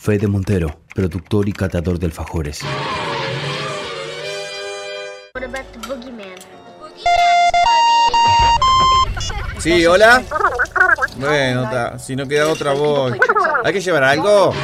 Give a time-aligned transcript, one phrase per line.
[0.00, 2.60] Fede Montero, productor y catador de alfajores.
[9.58, 10.22] Sí, hola.
[11.18, 13.20] Bueno, ta, si no queda otra voy.
[13.62, 14.54] ¿Hay que llevar algo?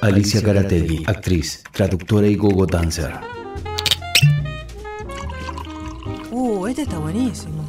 [0.00, 3.12] Alicia Karategui, actriz, traductora y gogo dancer.
[6.30, 7.67] Uh, este está buenísimo.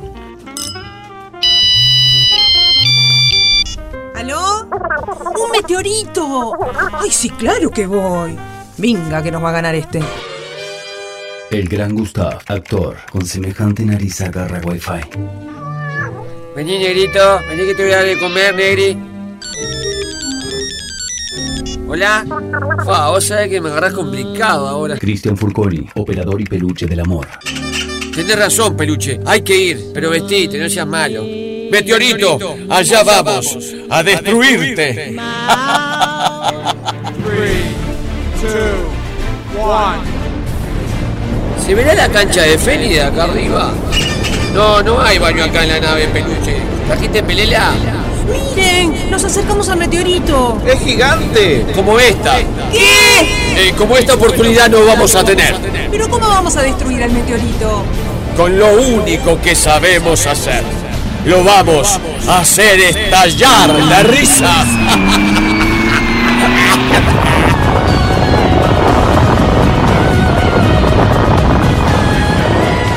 [4.20, 4.68] ¿Aló?
[4.68, 6.52] ¡Un meteorito!
[6.92, 8.38] ¡Ay, sí, claro que voy!
[8.78, 10.02] Venga, que nos va a ganar este.
[11.50, 15.00] El gran Gustav, actor, con semejante nariz agarra wifi.
[16.54, 18.98] Vení, negrito, vení que te voy a dar de comer, negri.
[21.88, 22.26] Hola.
[22.84, 24.98] Fua, vos sabés que me agarrás complicado ahora.
[24.98, 27.26] Cristian Furconi, operador y peluche del amor.
[28.14, 29.22] Tenés razón, peluche.
[29.26, 31.39] Hay que ir, pero vestite, no seas malo.
[31.72, 33.58] Meteorito, allá vamos,
[33.90, 35.16] a destruirte.
[41.66, 43.72] ¿Se verá la cancha de Feli de acá arriba?
[44.54, 46.58] No, no hay baño acá en la nave, peluche.
[46.88, 47.74] ¿Trajiste pelela?
[48.56, 49.12] ¡Miren!
[49.12, 50.62] ¡Nos acercamos al meteorito!
[50.66, 51.66] ¡Es gigante!
[51.76, 52.38] Como esta.
[52.72, 53.68] ¿Qué?
[53.68, 55.56] Eh, como esta oportunidad no vamos a tener.
[55.92, 57.84] ¿Pero cómo vamos a destruir al meteorito?
[58.36, 60.64] Con lo único que sabemos hacer.
[61.26, 64.66] Lo vamos a hacer estallar la risa.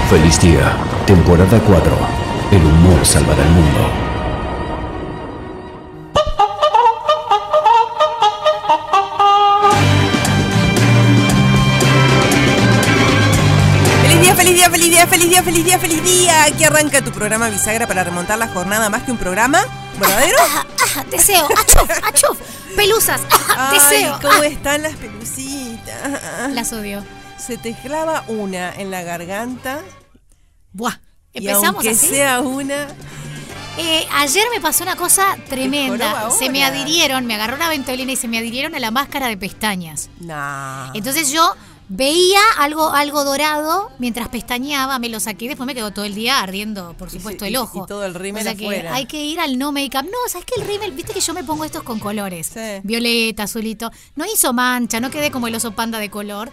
[0.09, 1.97] Feliz día, temporada 4.
[2.53, 4.02] El humor salvará el mundo.
[15.33, 16.45] Día, feliz día, feliz día!
[16.45, 19.63] Aquí arranca tu programa bisagra para remontar la jornada más que un programa.
[19.99, 20.37] ¿Verdadero?
[20.41, 20.67] Ah,
[20.99, 22.39] ah, deseo, achuf, achuf,
[22.77, 24.19] pelusas, ah, Ay, deseo.
[24.21, 26.53] ¿cómo están las pelucitas?
[26.53, 27.03] Las odio.
[27.39, 29.81] Se te clava una en la garganta.
[30.75, 30.99] Buah,
[31.33, 32.09] y empezamos aunque así.
[32.09, 32.89] sea una,
[33.79, 36.31] Eh, ayer me pasó una cosa tremenda.
[36.31, 39.39] Se me adhirieron, me agarró una ventolina y se me adhirieron a la máscara de
[39.39, 40.11] pestañas.
[40.21, 40.91] nah.
[40.93, 41.55] Entonces yo
[41.95, 46.41] veía algo, algo dorado mientras pestañeaba, me lo saqué después me quedó todo el día
[46.41, 47.85] ardiendo, por supuesto, el ojo.
[47.85, 48.95] y todo el rímel O sea que afuera.
[48.95, 50.05] hay que ir al no make-up.
[50.05, 50.59] No, ¿sabes qué?
[50.61, 52.51] El rímel, viste que yo me pongo estos con colores.
[52.55, 52.61] Sí.
[52.83, 53.91] Violeta, azulito.
[54.17, 56.51] No hizo mancha, no quedé como el oso panda de color.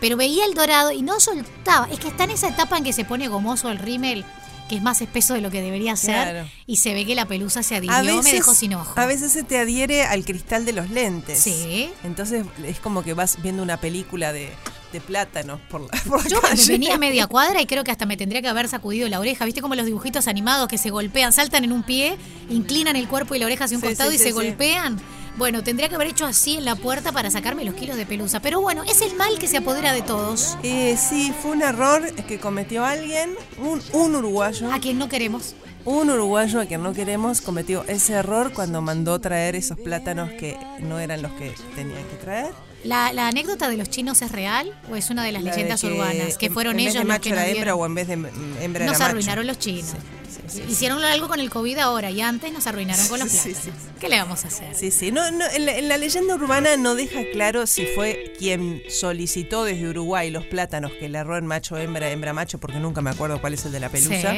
[0.00, 1.86] Pero veía el dorado y no soltaba.
[1.90, 4.24] Es que está en esa etapa en que se pone gomoso el rímel,
[4.68, 6.14] que es más espeso de lo que debería ser.
[6.14, 6.48] Claro.
[6.66, 8.92] Y se ve que la pelusa se adhirió, a me veces, dejó sin ojo.
[8.98, 11.38] a veces se te adhiere al cristal de los lentes.
[11.40, 11.90] Sí.
[12.02, 14.50] Entonces es como que vas viendo una película de,
[14.92, 16.72] de plátanos por la, por la Yo calle.
[16.72, 19.44] venía media cuadra y creo que hasta me tendría que haber sacudido la oreja.
[19.44, 22.16] ¿Viste como los dibujitos animados que se golpean, saltan en un pie,
[22.48, 25.00] inclinan el cuerpo y la oreja hacia un Sí, costado sí, y sí, se golpean?
[25.36, 28.40] Bueno, tendría que haber hecho así en la puerta para sacarme los kilos de pelusa.
[28.40, 30.58] Pero bueno, es el mal que se apodera de todos.
[30.62, 34.70] Eh, sí, fue un error que cometió alguien, un, un uruguayo.
[34.72, 35.54] A quien no queremos.
[35.86, 40.58] Un uruguayo a quien no queremos cometió ese error cuando mandó traer esos plátanos que
[40.80, 42.50] no eran los que tenían que traer.
[42.84, 45.56] ¿La, la anécdota de los chinos es real o es una de las La de
[45.56, 46.38] leyendas que urbanas?
[46.38, 47.94] Que en- fueron en vez ellos de los macho que era nos hembra o en
[47.94, 49.04] vez de hembra Nos macho.
[49.10, 49.90] arruinaron los chinos.
[49.90, 50.72] Sí, sí, sí.
[50.72, 53.58] Hicieron algo con el COVID ahora y antes nos arruinaron con los plátanos.
[54.00, 54.74] ¿Qué le vamos a hacer?
[54.74, 55.12] Sí, sí.
[55.12, 59.64] No, no, en, la, en la leyenda urbana no deja claro si fue quien solicitó
[59.64, 63.10] desde Uruguay los plátanos que le erró en macho, hembra, hembra, macho, porque nunca me
[63.10, 64.34] acuerdo cuál es el de la pelusa.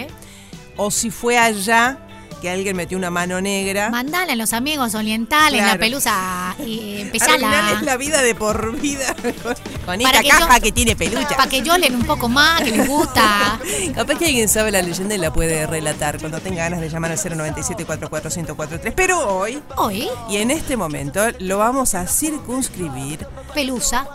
[0.76, 1.98] O si fue allá
[2.42, 3.88] que alguien metió una mano negra.
[3.88, 6.54] Mandale a los amigos orientales la pelusa.
[6.58, 7.80] Eh, empezala.
[7.82, 9.14] la vida de por vida
[9.86, 11.36] con, esta que caja yo- que tiene pelucha.
[11.36, 13.58] Para que llolen un poco más, que les gusta.
[13.94, 17.12] Capaz que alguien sabe la leyenda y la puede relatar cuando tenga ganas de llamar
[17.12, 23.24] al 097 44143 Pero hoy, Hoy, y en este momento, lo vamos a circunscribir.
[23.54, 24.06] pelusa.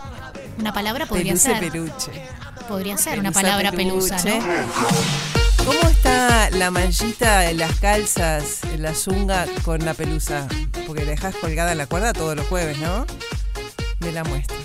[0.58, 1.60] Una palabra podría Peluce ser.
[1.70, 2.12] peluche.
[2.68, 4.16] Podría ser una palabra pelusa.
[4.24, 5.37] ¿no?
[5.64, 10.48] ¿Cómo está la manchita en las calzas, en la zunga con la pelusa?
[10.86, 13.06] Porque la dejas colgada en la cuerda todos los jueves, ¿no?
[14.00, 14.56] Me la muestra.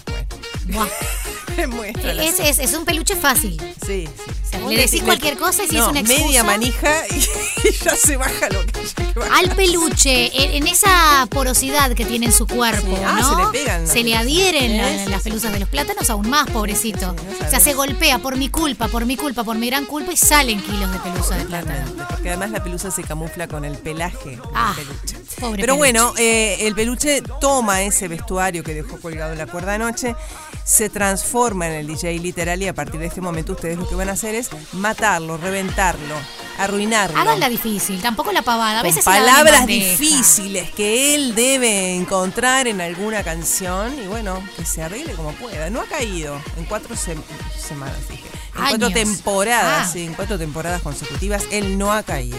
[0.66, 0.88] Bueno,
[2.24, 3.58] Es, es, es un peluche fácil.
[3.86, 4.32] Sí, sí.
[4.50, 7.08] sea, Vos le decís cualquier cosa y si es una excusa- media manija
[7.64, 9.32] y ya se baja lo que que bajar.
[9.34, 13.30] Al peluche, en, en esa porosidad que tiene en su cuerpo, Sí, ah, ¿no?
[13.30, 16.30] se le pegan Se le adhieren la- Sí, sí, las pelusas de los plátanos aún
[16.30, 17.08] más, pobrecito.
[17.14, 20.12] No o sea, se golpea por mi culpa, por mi culpa, por mi gran culpa
[20.14, 21.92] y salen kilos de pelusa de plátano.
[22.10, 25.18] Porque además la pelusa se camufla con el pelaje del Ah, peluche.
[25.36, 25.78] Pobre Pero peluche.
[25.78, 30.16] bueno, eh, el peluche toma ese vestuario que dejó colgado en la cuerda anoche,
[30.64, 33.96] se transforma en el DJ literal y a partir de este momento ustedes lo que
[33.96, 36.16] van a hacer es matarlo, reventarlo,
[36.58, 37.20] arruinarlo.
[37.20, 38.80] Háganla difícil, tampoco la pavada.
[38.80, 44.66] A veces la palabras difíciles que él debe encontrar en alguna canción y bueno, que
[44.66, 45.70] se arregle como pueda.
[45.70, 47.22] No ha caído en cuatro sem-
[47.60, 48.24] semanas, dije.
[48.56, 49.92] En cuatro temporadas, Ah.
[49.92, 52.38] sí, en cuatro temporadas consecutivas, él no ha caído.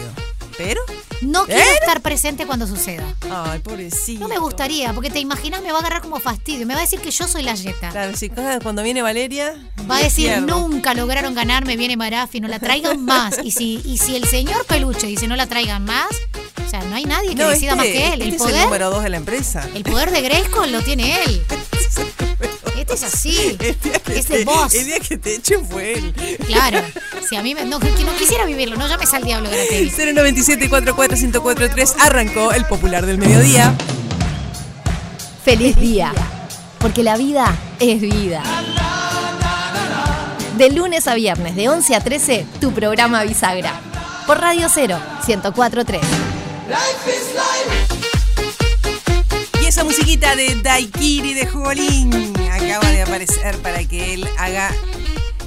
[0.57, 0.81] Pero,
[1.21, 1.75] No quiero ¿Eh?
[1.81, 3.03] estar presente cuando suceda.
[3.29, 4.19] ay, pobrecito.
[4.21, 6.65] No me gustaría, porque te imaginas me va a agarrar como fastidio.
[6.65, 7.89] Me va a decir que yo soy la yeta.
[7.89, 9.53] Claro, si cuando viene Valeria.
[9.89, 10.45] Va a decir, pierdo.
[10.59, 13.39] nunca lograron ganarme, viene Marafi, no la traigan más.
[13.43, 16.07] Y si, y si el señor Peluche dice no la traigan más,
[16.65, 18.21] o sea, no hay nadie que No, decida este- más que él.
[18.21, 19.67] este El es el poder, número dos de la empresa.
[19.73, 21.45] el poder de Grayskull lo tiene él.
[22.77, 23.57] Este es así.
[23.59, 23.69] Que
[24.15, 24.73] Es te- el boss.
[24.73, 26.13] El día que te echen fue él.
[26.47, 26.81] Claro.
[27.29, 29.93] Si a mí me, no, que no quisiera vivirlo, no llames al diablo Gratis.
[29.97, 33.73] 097 44 1043 arrancó el popular del mediodía.
[35.43, 36.11] Feliz día,
[36.79, 38.41] porque la vida es vida.
[40.57, 43.73] De lunes a viernes, de 11 a 13, tu programa Bisagra.
[44.25, 46.01] Por Radio 0, 1043.
[49.61, 54.73] Y esa musiquita de Daikiri de Jolín acaba de aparecer para que él haga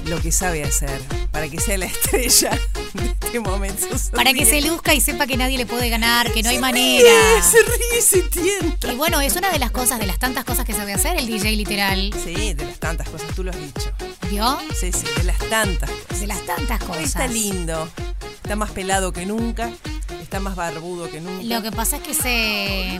[0.05, 0.99] lo que sabe hacer,
[1.31, 2.51] para que sea la estrella
[2.93, 3.85] de este momento.
[4.13, 6.61] Para que se luzca y sepa que nadie le puede ganar, que no hay Se
[6.61, 7.03] manera.
[7.09, 8.91] ríe, se ríe, se tienta.
[8.91, 11.27] Y bueno, es una de las cosas, de las tantas cosas que sabe hacer el
[11.27, 12.11] DJ literal.
[12.23, 13.91] Sí, de las tantas cosas, tú lo has dicho.
[14.31, 14.57] ¿Vio?
[14.79, 16.19] Sí, sí, de las tantas cosas.
[16.21, 17.03] De las tantas Hoy cosas.
[17.05, 17.89] está lindo,
[18.43, 19.69] está más pelado que nunca,
[20.21, 21.43] está más barbudo que nunca.
[21.43, 22.99] Lo que pasa es que se,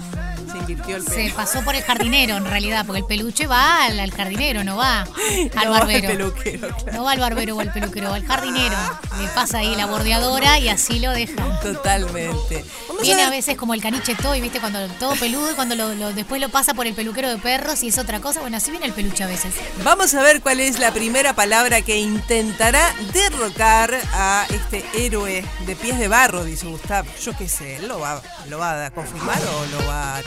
[0.51, 1.35] Se invirtió el se pelo.
[1.35, 5.01] pasó por el jardinero en realidad, porque el peluche va al, al jardinero, no va
[5.55, 6.07] al No, al barbero.
[6.07, 6.91] peluquero, claro.
[6.97, 8.75] No va al barbero o al peluquero, va al jardinero.
[9.21, 11.59] Le pasa ahí la bordeadora y así lo deja.
[11.61, 12.65] Totalmente.
[13.01, 14.59] Viene a veces como el caniche toy, ¿viste?
[14.59, 17.81] Cuando todo peludo y cuando lo, lo- después lo pasa por el peluquero de perros
[17.83, 18.41] y es otra cosa.
[18.41, 19.53] Bueno, así viene el peluche a veces.
[19.83, 25.75] Vamos a ver cuál es la primera palabra que intentará derrocar a este héroe de
[25.75, 27.05] pies de barro, dice Gustav.
[27.23, 30.21] Yo qué sé, ¿él lo va, lo va a confirmar o lo va a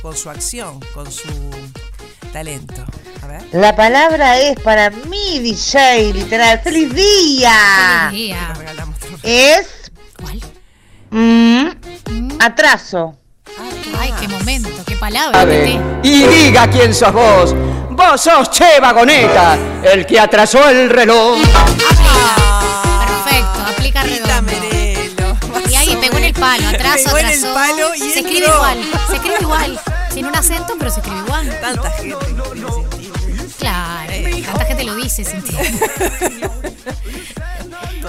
[0.00, 1.28] con su acción, con su
[2.32, 2.84] talento.
[3.22, 3.42] A ver.
[3.52, 6.60] La palabra es para mí, DJ, literal.
[6.62, 8.08] ¡Feliz día!
[8.10, 8.54] Feliz día.
[9.22, 10.40] Es ¿Cuál?
[11.10, 11.68] mm,
[12.40, 13.16] atraso.
[13.98, 15.44] Ay, qué momento, qué palabra.
[16.02, 17.54] Y diga quién sos vos.
[17.90, 21.38] Vos sos Che Vagoneta, el que atrasó el reloj.
[22.98, 24.73] Perfecto, aplica redondo.
[26.34, 27.54] El palo, atraso, Pegó en el atrasó.
[27.54, 28.78] palo y se escribe igual,
[29.08, 29.80] se escribe igual.
[30.12, 31.60] Sin un acento, pero se escribe igual.
[31.60, 32.16] Tanta gente.
[32.26, 32.34] que.
[33.58, 34.12] Claro,
[34.46, 35.56] tanta gente lo dice, sin ti.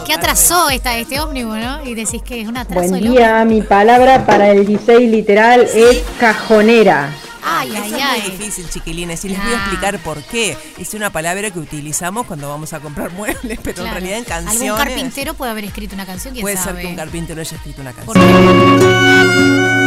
[0.05, 1.83] ¿Qué atrasó esta, este ómnibus, no?
[1.83, 2.89] Y decís que es un atraso.
[2.89, 7.09] Buen día, mi palabra para el DJ literal es cajonera.
[7.45, 7.81] Ómnibus.
[7.83, 9.59] Ay, Eso ay, es muy difícil, chiquilines, y les voy a Ah.
[9.61, 10.57] explicar por qué.
[10.77, 13.87] Es una palabra que utilizamos cuando vamos a comprar muebles, pero Claro.
[13.89, 16.73] en realidad en Algún canciones carpintero puede haber escrito una canción, quién puede sabe.
[16.73, 18.35] ser que un carpintero haya escrito una ¿Por canción.
[18.35, 19.85] qué?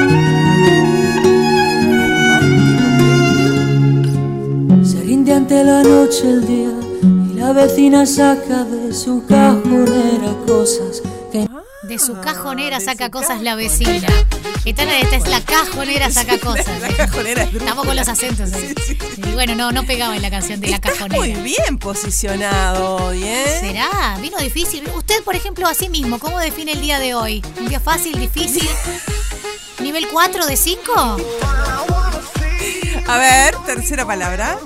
[4.85, 6.71] Se rinde ante la noche el día
[7.31, 11.47] y la vecina saca de su cajonera cosas que
[11.89, 14.07] De su cajonera saca cosas la vecina.
[14.67, 16.81] Esta, esta es la cajonera saca cosas.
[16.83, 18.75] La cajonera es Estamos con los acentos ahí.
[19.17, 21.19] Y bueno, no, no pegaba en la canción de la Está cajonera.
[21.19, 23.59] muy bien posicionado hoy, ¿eh?
[23.61, 24.19] ¿Será?
[24.21, 24.85] Vino difícil.
[24.95, 27.43] Usted, por ejemplo, a sí mismo, ¿cómo define el día de hoy?
[27.59, 28.69] ¿Un día fácil, difícil?
[29.81, 31.17] ¿Nivel 4 de 5?
[33.07, 34.59] A ver, tercera palabra.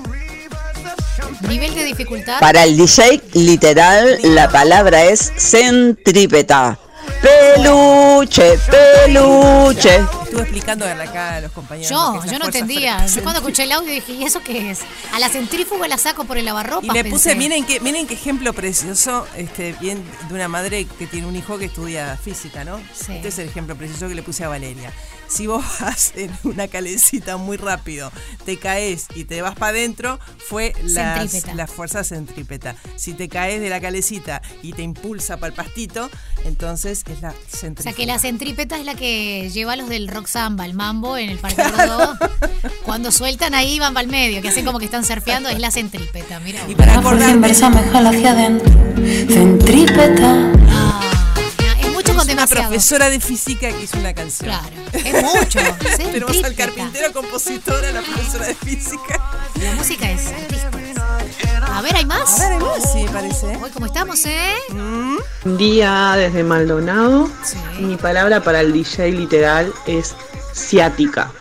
[1.47, 2.39] ¿Nivel de dificultad?
[2.41, 6.79] Para el DJ literal, la palabra es centrípeta.
[7.23, 9.95] Peluche, peluche.
[10.23, 11.89] Estuve explicando acá a los compañeros.
[11.89, 13.05] Yo, yo no entendía.
[13.05, 14.81] Yo cuando escuché el audio dije, ¿y eso qué es?
[15.13, 16.83] A la centrífuga la saco por el lavarropas.
[16.83, 17.35] Y le puse, pensé.
[17.35, 21.57] miren qué, miren qué ejemplo precioso, este, bien de una madre que tiene un hijo
[21.57, 22.77] que estudia física, ¿no?
[22.93, 23.13] Sí.
[23.13, 24.91] Este es el ejemplo precioso que le puse a Valeria.
[25.33, 28.11] Si vos vas en una calecita muy rápido,
[28.45, 32.75] te caes y te vas para adentro, fue las- la fuerza centrípeta.
[32.95, 36.09] Si te caes de la calecita y te impulsa para el pastito,
[36.45, 37.83] entonces es la O centrípeta.
[37.83, 41.17] sea que la centrípeta es la que lleva a los del rock samba, el mambo
[41.17, 42.15] en el Parque Rodó.
[42.83, 45.71] Cuando sueltan ahí van para el medio, que hacen como que están surfeando, es la
[45.71, 46.59] centrípeta, mira.
[46.67, 48.71] Y para La fuerza acordarme, inversa me jala hacia adentro.
[49.33, 50.51] Centrípeta.
[52.43, 52.69] Una demasiado.
[52.69, 54.49] profesora de física que hizo una canción.
[54.49, 55.59] Claro, es mucho.
[55.97, 59.21] Tenemos al carpintero, compositora, la profesora de física.
[59.61, 60.71] La música es artística.
[61.67, 62.39] A ver, ¿hay más?
[62.39, 63.57] A ver, hay más, sí, parece.
[63.57, 64.53] Hoy como estamos, ¿eh?
[64.69, 67.29] Buen día desde Maldonado.
[67.79, 70.15] Mi palabra para el DJ literal es
[70.53, 71.31] ciática.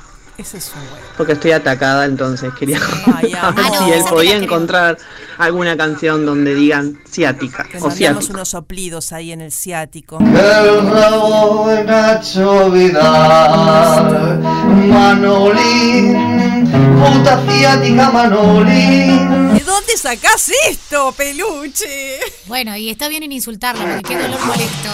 [0.42, 1.00] Ese es un buen.
[1.16, 4.99] Porque estoy atacada, entonces quería ah, no, si él podía encontrar
[5.38, 8.32] alguna canción donde digan ciática o ciático.
[8.32, 10.18] unos soplidos ahí en el ciático.
[10.18, 14.40] El rabo de Nacho Vidal,
[14.88, 16.66] Manolín,
[17.00, 19.54] puta ciática Manolín.
[19.54, 22.18] ¿De dónde sacás esto, peluche?
[22.46, 24.90] Bueno, y está bien en insultarlo, porque qué dolor molesto.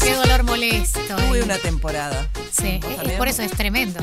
[0.00, 1.00] Qué dolor molesto.
[1.00, 2.28] Tuve una temporada.
[2.52, 4.00] Sí, es- por eso es tremendo.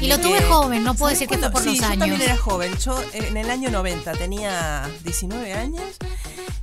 [0.00, 1.86] Y lo tuve que- joven, no puedo ¿sabes decir que fue por sí, los yo
[1.86, 1.98] años.
[1.98, 2.76] también era joven.
[2.78, 5.82] Yo eh, en el año 90 tenía 19 años.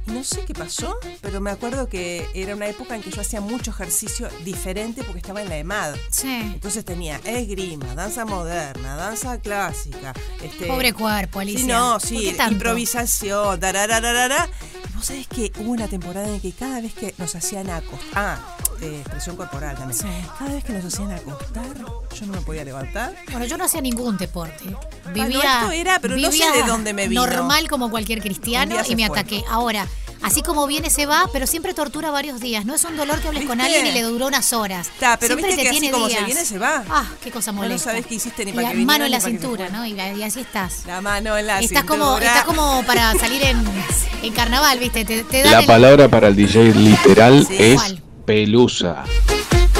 [0.07, 3.21] Y no sé qué pasó, pero me acuerdo que era una época en que yo
[3.21, 5.95] hacía mucho ejercicio diferente porque estaba en la EMAD.
[6.11, 6.27] Sí.
[6.53, 10.13] Entonces tenía esgrima, danza moderna, danza clásica.
[10.43, 11.59] Este, Pobre cuerpo, Alicia.
[11.61, 14.47] Sí, no, ¿Por sí, improvisación, tarararara.
[14.91, 18.07] Y vos sabés que hubo una temporada en que cada vez que nos hacían acostar,
[18.13, 19.99] ah, eh, expresión corporal también,
[20.37, 21.65] cada vez que nos hacían acostar,
[22.13, 23.15] yo no me podía levantar.
[23.31, 24.63] Bueno, yo no hacía ningún deporte.
[25.05, 27.25] Ah, Vivía, esto era, pero no sé de dónde me vino.
[27.25, 29.19] Normal como cualquier cristiano y me fue.
[29.19, 29.43] ataqué.
[29.49, 29.87] Ahora,
[30.21, 32.65] así como viene se va, pero siempre tortura varios días.
[32.65, 34.87] No es un dolor que hables con alguien y le duró unas horas.
[34.87, 36.19] Está, pero siempre viste te que así tiene como días.
[36.19, 36.83] se viene, se va.
[36.89, 37.91] Ah, qué cosa No, no molesta.
[37.91, 39.69] sabés qué hiciste ni para la que mano en la cintura.
[39.69, 39.85] ¿no?
[39.85, 40.85] Y, la- y así estás.
[40.85, 42.25] La mano en la Estás como, cintura.
[42.27, 43.63] estás como para salir en,
[44.23, 45.05] en carnaval, ¿viste?
[45.05, 47.55] Te, te dan La el- palabra para el DJ literal Sí.
[47.59, 47.81] es.
[48.25, 49.03] Pelusa.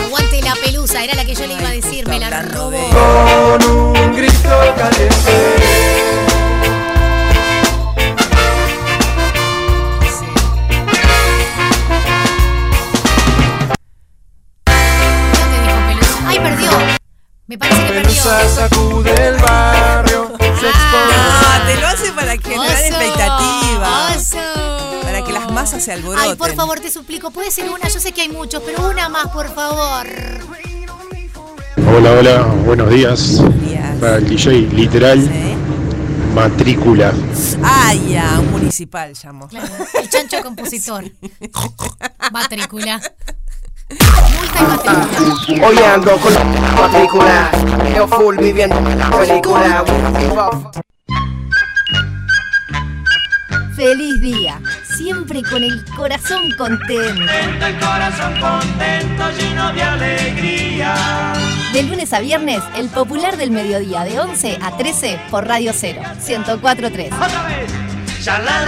[0.06, 2.90] Aguante la pelusa, era la que yo le iba a decir, me la robó.
[2.90, 6.46] Con un grito caliente.
[16.28, 16.70] ¡Ay, perdió!
[17.48, 18.04] Me parece que perdió.
[18.04, 20.32] Pelusa sacude el barrio.
[20.40, 24.10] Se No, te lo hace para generar expectativa.
[24.16, 24.38] oso.
[25.58, 26.20] Alboroten.
[26.20, 29.08] Ay, por favor, te suplico, puede ser una, yo sé que hay muchos, pero una
[29.08, 30.06] más, por favor.
[31.78, 33.42] Hola, hola, buenos días.
[34.02, 35.30] Para el DJ literal,
[36.34, 37.14] matrícula.
[37.64, 39.48] Ay, ya, un municipal llamó.
[39.48, 39.72] Claro,
[40.02, 41.06] el chancho compositor.
[42.32, 43.02] Matrícula.
[45.64, 47.52] Hoy ando con la matrícula,
[47.96, 49.86] yo full viviendo la película.
[53.76, 54.62] Feliz día,
[55.06, 57.32] siempre con el corazón contento.
[57.32, 60.96] el corazón contento, lleno de alegría.
[61.72, 66.02] De lunes a viernes, el popular del mediodía de 11 a 13 por Radio 0,
[66.20, 67.10] 104.3.
[68.24, 68.66] Ya la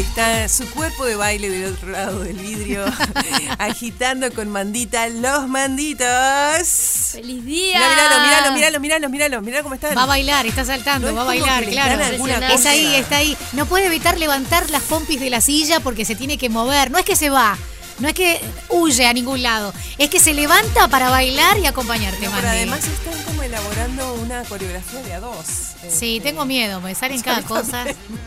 [0.00, 2.84] está su cuerpo de baile del otro lado del vidrio,
[3.58, 6.06] agitando con mandita los manditos.
[7.12, 7.78] ¡Feliz día!
[7.78, 9.96] Mira, míralo, míralo, míralo, míralo, míralo, míralo cómo están.
[9.96, 12.02] Va a bailar, está saltando, No va a bailar, claro.
[12.52, 13.36] Es ahí, está ahí.
[13.52, 16.90] No puede evitar levantar las pompis de la silla porque se tiene que mover.
[16.90, 17.58] No es que se va,
[17.98, 19.72] no es que huye a ningún lado.
[19.98, 22.46] Es que se levanta para bailar y acompañarte, Pero Mandy.
[22.48, 25.46] además están como elaborando una coreografía de a dos.
[25.88, 27.84] Sí, tengo miedo, me salen cada cosa.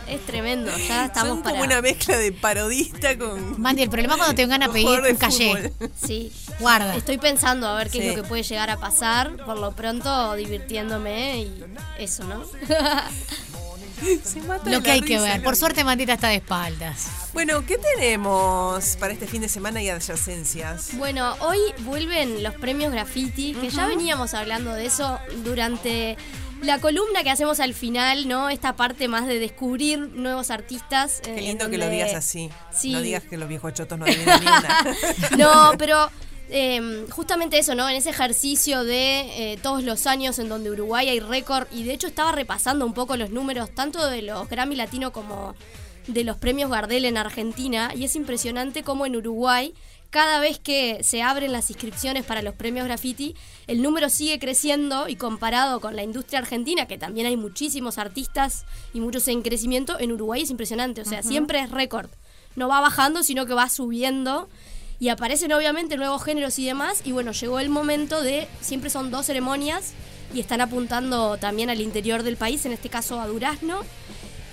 [0.08, 1.54] Es tremendo, ya estamos Son para.
[1.56, 3.60] como una mezcla de parodista con.
[3.62, 5.72] Mandy, el problema es cuando te van a pedir un calle.
[6.06, 6.32] Sí.
[6.60, 6.96] Guarda.
[6.96, 8.08] Estoy pensando a ver qué Sí.
[8.08, 9.36] es lo que puede llegar a pasar.
[9.46, 11.64] Por lo pronto, divirtiéndome y
[12.00, 12.44] eso, ¿no?
[14.24, 15.44] Se mata Lo que hay que ver.
[15.44, 17.08] Por suerte, Mandita está de espaldas.
[17.34, 20.98] Bueno, ¿qué tenemos para este fin de semana y adyacencias?
[20.98, 26.18] Bueno, hoy vuelven los premios graffiti, que ya veníamos hablando de eso durante
[26.62, 28.50] la columna que hacemos al final, ¿no?
[28.50, 31.22] Esta parte más de descubrir nuevos artistas.
[31.24, 32.50] Qué lindo que lo digas así.
[32.72, 32.92] Sí.
[32.92, 34.86] No digas que los viejos chotos no adivinan ni una.
[35.38, 36.10] No, pero
[36.52, 37.88] eh, justamente eso, ¿no?
[37.90, 41.94] En ese ejercicio de eh, todos los años en donde Uruguay hay récord, y de
[41.94, 45.56] hecho estaba repasando un poco los números, tanto de los Grammy Latino como
[46.08, 49.74] de los premios Gardel en Argentina, y es impresionante cómo en Uruguay,
[50.10, 53.34] cada vez que se abren las inscripciones para los premios graffiti,
[53.68, 58.66] el número sigue creciendo y comparado con la industria argentina, que también hay muchísimos artistas
[58.94, 62.10] y muchos en crecimiento, en Uruguay es impresionante, o sea, siempre es récord.
[62.58, 64.50] No va bajando, sino que va subiendo
[65.02, 67.02] y aparecen obviamente nuevos géneros y demás.
[67.04, 69.94] Y bueno, llegó el momento de, siempre son dos ceremonias
[70.32, 73.82] y están apuntando también al interior del país, en este caso a Durazno.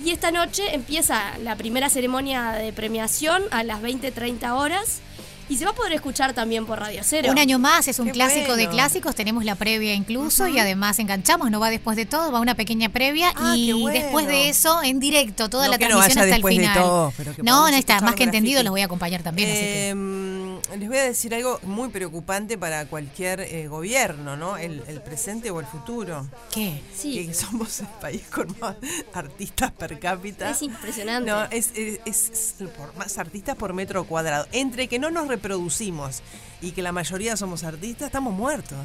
[0.02, 5.02] Y esta noche empieza la primera ceremonia de premiación a las 20-30 horas
[5.48, 7.30] y se va a poder escuchar también por Radio Cero.
[7.30, 10.98] Un año más, es un Qué clásico de clásicos, tenemos la previa incluso y además
[10.98, 13.98] enganchamos, no va después de todo, va una pequeña previa y qué bueno.
[14.00, 16.74] después de eso en directo, toda No la no transmisión vaya hasta el de final.
[16.78, 19.58] todo, pero que no, no está, más que entendido, los voy a acompañar también, así
[19.60, 24.56] que Eh, les voy a decir algo muy preocupante para cualquier eh, gobierno, ¿no?
[24.56, 26.26] El, el presente o el futuro.
[26.52, 26.80] ¿Qué?
[26.94, 27.26] Sí.
[27.26, 28.76] Que somos el país con más
[29.14, 30.50] artistas per cápita.
[30.50, 31.30] Es impresionante.
[31.30, 34.46] No, es, es- es- es por más artistas por metro cuadrado.
[34.52, 36.22] Entre que no nos reproducimos
[36.60, 38.76] y que la mayoría somos artistas, estamos muertos.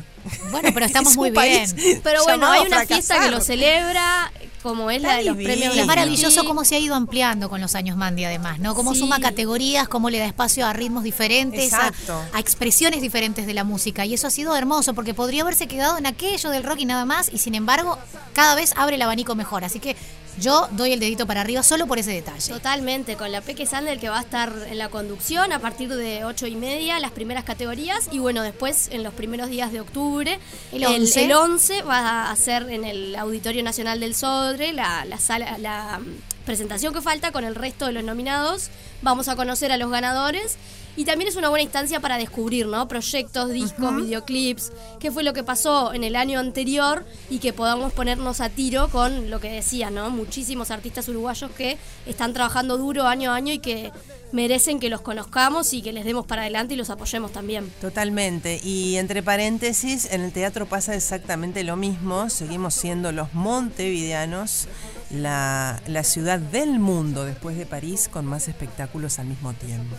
[0.51, 2.01] Bueno, pero estamos Es muy bien.
[2.03, 5.53] Pero bueno, hay una fiesta que lo celebra, como es la de los divino.
[5.56, 8.75] premios Y es maravilloso cómo se ha ido ampliando con los años Mandy además, ¿no?
[8.75, 9.00] Cómo Sí.
[9.00, 11.92] suma categorías, cómo le da espacio a ritmos diferentes, a
[12.39, 14.06] expresiones diferentes de la música.
[14.06, 17.06] Y eso ha sido hermoso porque podría haberse quedado en aquello del rock y nada
[17.06, 17.32] más.
[17.34, 17.98] Y sin embargo,
[18.34, 19.63] cada vez abre el abanico mejor.
[19.63, 19.96] Así que
[20.40, 22.52] yo doy el dedito para arriba solo por ese detalle.
[22.52, 26.25] Totalmente, con la Peque Sander que va a estar en la conducción a partir de
[26.25, 30.40] ocho y media, las primeras categorías, y bueno, después en los primeros días de octubre,
[30.72, 31.25] El 11.
[31.25, 36.00] el 11 va a ser en el Auditorio Nacional del Sodre, la, la sala, la
[36.00, 38.70] mm, presentación que falta con el resto de los nominados,
[39.02, 40.58] vamos a conocer a los ganadores.
[40.96, 42.88] Y también es una buena instancia para descubrir, ¿no?
[42.88, 47.94] Proyectos, discos, videoclips, qué fue lo que pasó en el año anterior y que podamos
[47.94, 50.12] ponernos a tiro con lo que decía, ¿no?
[50.12, 53.92] Muchísimos artistas uruguayos que están trabajando duro año a año y que
[54.32, 57.72] merecen que los conozcamos y que les demos para adelante y los apoyemos también.
[57.82, 58.60] Totalmente.
[58.64, 62.30] Y entre paréntesis, en el teatro pasa exactamente lo mismo.
[62.30, 64.68] Seguimos siendo los montevideanos,
[65.10, 69.96] la, la ciudad del mundo después de París con más espectáculos al mismo tiempo.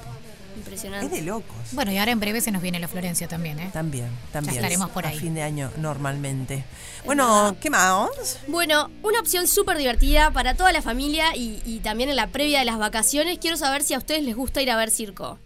[0.75, 1.07] Impresionante.
[1.07, 1.57] Es de locos.
[1.73, 3.71] Bueno, y ahora en breve se nos viene la Florencia también, ¿eh?
[3.73, 4.57] También, también.
[4.57, 5.19] estaremos por A ahí.
[5.19, 6.65] fin de año normalmente.
[7.05, 8.11] Bueno, ¿qué más?
[8.49, 12.59] Bueno, una opción súper divertida para toda la familia y, y también en la previa
[12.59, 13.39] de las vacaciones.
[13.39, 15.39] Quiero saber si a ustedes les gusta ir a ver circo.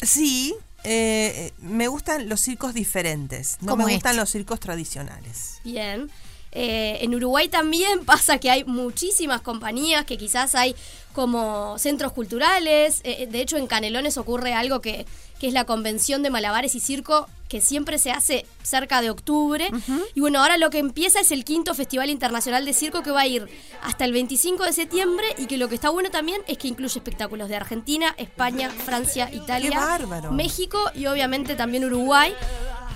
[0.00, 0.54] Sí,
[0.84, 3.58] eh, eh, me gustan los circos diferentes.
[3.60, 5.60] No me gustan los circos tradicionales.
[5.64, 6.10] Bien.
[6.52, 10.76] Eh, en Uruguay también pasa que hay muchísimas compañías, que quizás hay
[11.12, 13.00] como centros culturales.
[13.04, 15.06] Eh, de hecho, en Canelones ocurre algo que,
[15.42, 19.68] que es la convención de malabares y circo, que siempre se hace cerca de octubre.
[20.14, 23.22] Y bueno, ahora lo que empieza es el quinto Festival Internacional de Circo que va
[23.22, 23.48] a ir
[23.82, 26.96] hasta el 25 de septiembre y que lo que está bueno también es que incluye
[26.96, 29.98] espectáculos de Argentina, España, Francia, Italia!
[30.30, 32.32] México y obviamente también Uruguay.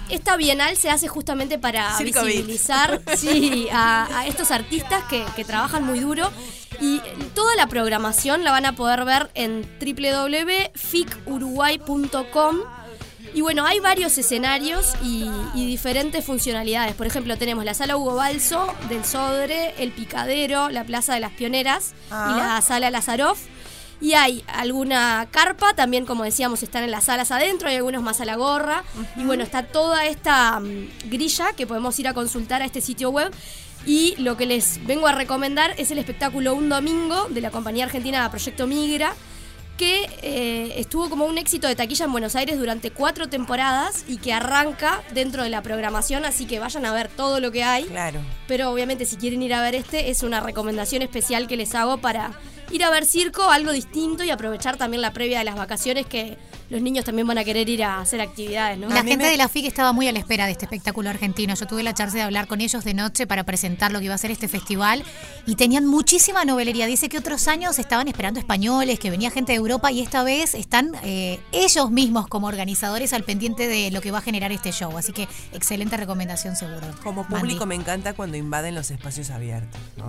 [0.08, 5.44] Esta bienal se hace justamente para Circo visibilizar sí, a, a estos artistas que, que
[5.44, 6.30] trabajan muy duro.
[6.80, 7.00] Y
[7.34, 12.56] toda la programación la van a poder ver en www.ficuruguay.com.
[13.34, 16.94] Y bueno, hay varios escenarios y, y diferentes funcionalidades.
[16.94, 21.32] Por ejemplo, tenemos la sala Hugo Balso del Sodre, el Picadero, la Plaza de las
[21.32, 22.32] Pioneras Ah.
[22.32, 23.38] y la sala Lazaroff.
[24.00, 28.20] Y hay alguna carpa, también como decíamos, están en las salas adentro, hay algunos más
[28.20, 28.84] a la gorra.
[29.16, 33.10] Y bueno, está toda esta mm, grilla que podemos ir a consultar a este sitio
[33.10, 33.32] web.
[33.86, 37.84] Y lo que les vengo a recomendar es el espectáculo Un Domingo de la compañía
[37.84, 39.14] argentina Proyecto Migra,
[39.76, 44.16] que eh, estuvo como un éxito de taquilla en Buenos Aires durante cuatro temporadas y
[44.16, 47.84] que arranca dentro de la programación, así que vayan a ver todo lo que hay.
[47.84, 48.20] Claro.
[48.48, 51.98] Pero obviamente si quieren ir a ver este, es una recomendación especial que les hago
[51.98, 52.32] para
[52.72, 56.38] ir a ver circo, algo distinto y aprovechar también la previa de las vacaciones que
[56.68, 58.88] los niños también van a querer ir a hacer actividades, ¿no?
[58.88, 61.54] La gente de la FIC estaba muy a la espera de este espectáculo argentino.
[61.54, 64.14] Yo tuve la chance de hablar con ellos de noche para presentar lo que iba
[64.14, 65.04] a ser este festival
[65.46, 66.86] y tenían muchísima novelería.
[66.86, 70.54] Dice que otros años estaban esperando españoles, que venía gente de Europa y esta vez
[70.54, 74.72] están eh, ellos mismos como organizadores al pendiente de lo que va a generar este
[74.72, 74.96] show.
[74.98, 76.86] Así que excelente recomendación seguro.
[77.02, 80.06] Como público me encanta cuando invaden los espacios abiertos, ¿no?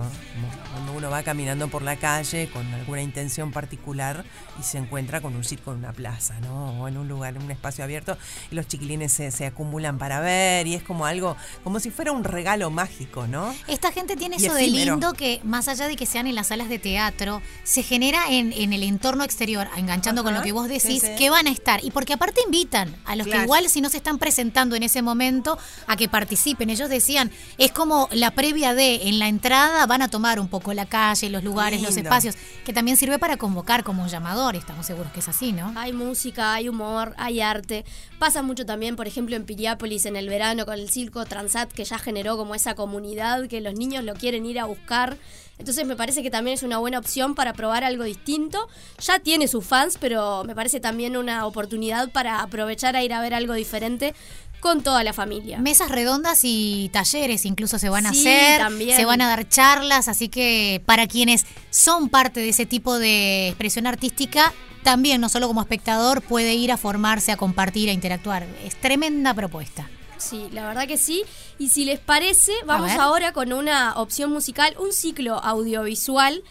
[0.72, 4.24] Cuando uno va caminando por la calle con alguna intención particular
[4.58, 6.47] y se encuentra con un circo en una plaza, ¿no?
[6.48, 6.82] ¿No?
[6.82, 8.16] O en un lugar, en un espacio abierto,
[8.50, 12.12] y los chiquilines se, se acumulan para ver, y es como algo, como si fuera
[12.12, 13.54] un regalo mágico, ¿no?
[13.66, 16.48] Esta gente tiene Y eso de lindo que, más allá de que sean en las
[16.48, 20.68] salas de teatro, se genera en, en el entorno exterior, enganchando con lo que vos
[20.68, 21.10] decís, sí.
[21.18, 21.84] que van a estar.
[21.84, 25.02] Y porque aparte invitan a los que igual si no se están presentando en ese
[25.02, 26.70] momento a que participen.
[26.70, 30.72] Ellos decían, es como la previa de, en la entrada van a tomar un poco
[30.72, 34.56] la calle, los lugares, los espacios, que también sirve para convocar como un llamador.
[34.56, 35.72] Estamos seguros que es así, ¿no?
[35.76, 37.84] Hay música, hay humor, hay arte.
[38.18, 41.84] Pasa mucho también, por ejemplo, en Piriápolis en el verano con el circo Transat que
[41.84, 45.16] ya generó como esa comunidad que los niños lo quieren ir a buscar.
[45.58, 48.68] Entonces me parece que también es una buena opción para probar algo distinto.
[49.00, 53.20] Ya tiene sus fans, pero me parece también una oportunidad para aprovechar a ir a
[53.20, 54.14] ver algo diferente
[54.60, 55.58] con toda la familia.
[55.58, 58.96] Mesas redondas y talleres incluso se van a Sí, hacer, también.
[58.96, 63.48] se van a dar charlas, así que para quienes son parte de ese tipo de
[63.48, 68.46] expresión artística, también no solo como espectador puede ir a formarse, a compartir, a interactuar.
[68.64, 69.88] Es tremenda propuesta.
[70.18, 71.24] Sí, la verdad que sí.
[71.58, 76.42] Y si les parece, vamos ahora con una opción musical, un ciclo audiovisual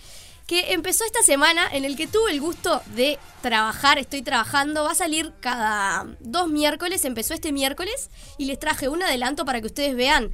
[0.47, 4.91] que empezó esta semana en el que tuve el gusto de trabajar, estoy trabajando, va
[4.91, 9.67] a salir cada dos miércoles, empezó este miércoles y les traje un adelanto para que
[9.67, 10.31] ustedes vean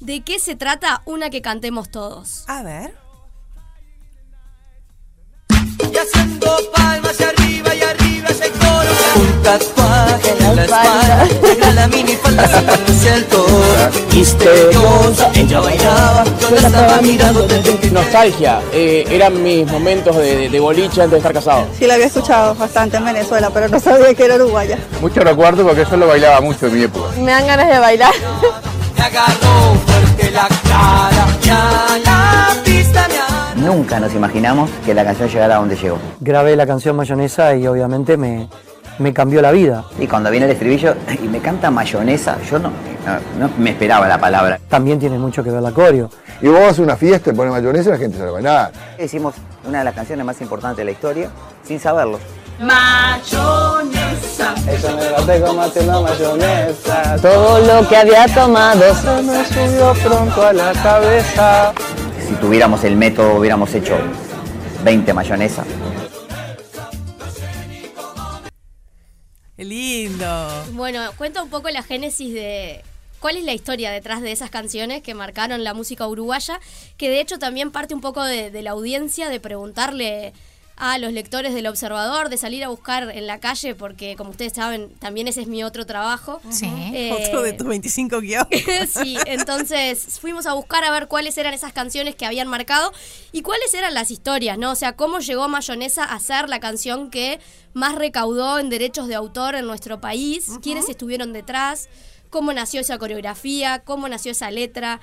[0.00, 2.44] de qué se trata una que cantemos todos.
[2.46, 3.03] A ver.
[5.94, 8.90] Y haciendo palmas y arriba y arriba ese coro.
[9.14, 13.44] Un tatuaje en la espalda, negra la minifalda sacándose el toro.
[14.12, 20.60] Misteriosa, ella bailaba, yo la estaba mirando desde Nostalgia, eh, eran mis momentos de, de
[20.60, 21.68] boliche antes de estar casado.
[21.78, 24.78] Sí, la había escuchado bastante en Venezuela, pero no sabía que era uruguaya.
[25.00, 27.10] Mucho recuerdo porque yo lo bailaba mucho en mi época.
[27.20, 28.12] Me dan ganas de bailar.
[28.96, 32.23] me agarró fuerte la cara.
[33.64, 35.96] Nunca nos imaginamos que la canción llegara a donde llegó.
[36.20, 38.46] Grabé la canción Mayonesa y obviamente me,
[38.98, 39.84] me cambió la vida.
[39.98, 44.06] Y cuando viene el estribillo y me canta mayonesa, yo no, no, no me esperaba
[44.06, 44.60] la palabra.
[44.68, 46.10] También tiene mucho que ver la coreo.
[46.42, 48.32] Y vos vas a una fiesta y pones mayonesa y la gente se va a
[48.32, 48.72] bailar.
[49.02, 49.34] Hicimos
[49.66, 51.30] una de las canciones más importantes de la historia
[51.62, 52.18] sin saberlo.
[52.60, 54.54] Mayonesa.
[54.70, 57.16] Eso me lo tengo más la mayonesa.
[57.20, 61.74] Todo lo que había tomado se me subió pronto a la cabeza.
[62.26, 63.96] Si tuviéramos el método hubiéramos hecho
[64.84, 65.64] 20 mayonesa.
[69.56, 70.64] Qué lindo.
[70.72, 72.82] Bueno, cuenta un poco la génesis de
[73.20, 76.60] cuál es la historia detrás de esas canciones que marcaron la música uruguaya,
[76.96, 80.32] que de hecho también parte un poco de, de la audiencia de preguntarle
[80.76, 84.54] a los lectores del Observador, de salir a buscar en la calle, porque como ustedes
[84.54, 86.40] saben, también ese es mi otro trabajo.
[86.50, 86.66] Sí.
[86.66, 88.64] Eh, Otro de tus 25 guiones.
[88.90, 92.92] sí, entonces fuimos a buscar a ver cuáles eran esas canciones que habían marcado
[93.30, 94.72] y cuáles eran las historias, ¿no?
[94.72, 97.38] O sea, cómo llegó Mayonesa a ser la canción que
[97.72, 101.88] más recaudó en derechos de autor en nuestro país, quiénes estuvieron detrás,
[102.30, 105.00] cómo nació esa coreografía, cómo nació esa letra,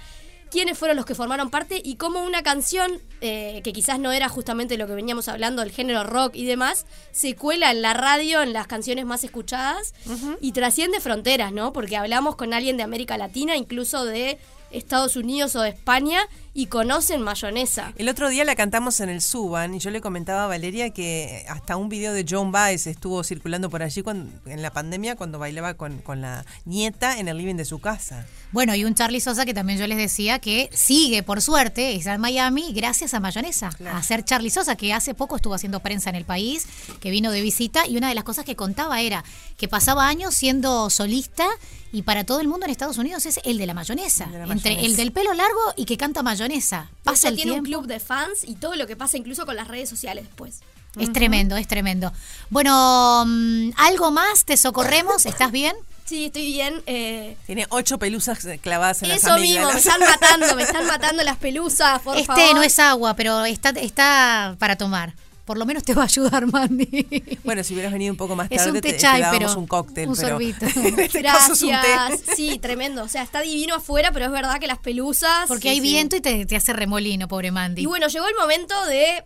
[0.52, 4.30] quiénes fueron los que formaron parte y cómo una canción eh, que quizás no era
[4.30, 8.42] justamente lo que veníamos hablando, el género rock y demás, se cuela en la radio,
[8.44, 9.94] en las canciones más escuchadas
[10.42, 11.74] y trasciende fronteras, ¿no?
[11.74, 14.38] Porque hablamos con alguien de América Latina, incluso de
[14.72, 16.22] Estados Unidos o de España
[16.54, 17.94] y conocen mayonesa.
[17.98, 21.46] El otro día la cantamos en el Suban y yo le comentaba a Valeria que
[21.50, 25.40] hasta un video de John Baez estuvo circulando por allí cuando, en la pandemia cuando
[25.40, 28.26] bailaba con, con la nieta en el living de su casa.
[28.52, 32.14] Bueno, y un Charlie Sosa que también yo les decía que sigue, por suerte, está
[32.14, 36.10] en Miami gracias a Mayonesa, a ser Charlie Sosa, que hace poco estuvo haciendo prensa
[36.10, 36.68] en el país,
[37.00, 39.24] que vino de visita, y una de las cosas que contaba era
[39.58, 41.48] que pasaba años siendo solista
[41.94, 44.82] y para todo el mundo en Estados Unidos es el de la mayonesa, entre mayonesa.
[44.82, 46.90] el del pelo largo y que canta mayonesa.
[47.04, 47.70] Pasa el tiene tiempo.
[47.70, 50.60] un club de fans y todo lo que pasa incluso con las redes sociales después.
[51.00, 52.12] Es tremendo, es tremendo.
[52.50, 54.44] Bueno, mm, ¿algo más?
[54.44, 55.26] ¿Te socorremos?
[55.26, 55.74] ¿Estás bien?
[56.12, 56.84] Sí, estoy bien.
[56.88, 59.62] eh, Tiene ocho pelusas clavadas en la eso familia.
[59.62, 62.56] mismo, me están matando, me están matando las pelusas, por este favor.
[62.56, 65.14] no es agua, pero está, está para tomar.
[65.46, 67.40] Por lo menos te va a ayudar, Mandy.
[67.46, 69.50] Bueno, si hubieras venido un poco más Es tarde, un te, té chai, te dábamos
[69.52, 70.10] pero un cóctel.
[70.10, 70.66] un pero sorbito.
[70.76, 71.76] en este caso es un té.
[71.94, 72.36] Gracias.
[72.36, 73.04] Sí, tremendo.
[73.04, 75.48] O sea, está divino afuera, pero es verdad que las pelusas.
[75.48, 75.82] Porque Sí, hay sí.
[75.82, 77.82] viento y te, te hace remolino, pobre Mandy.
[77.82, 79.24] Y bueno, llegó el momento de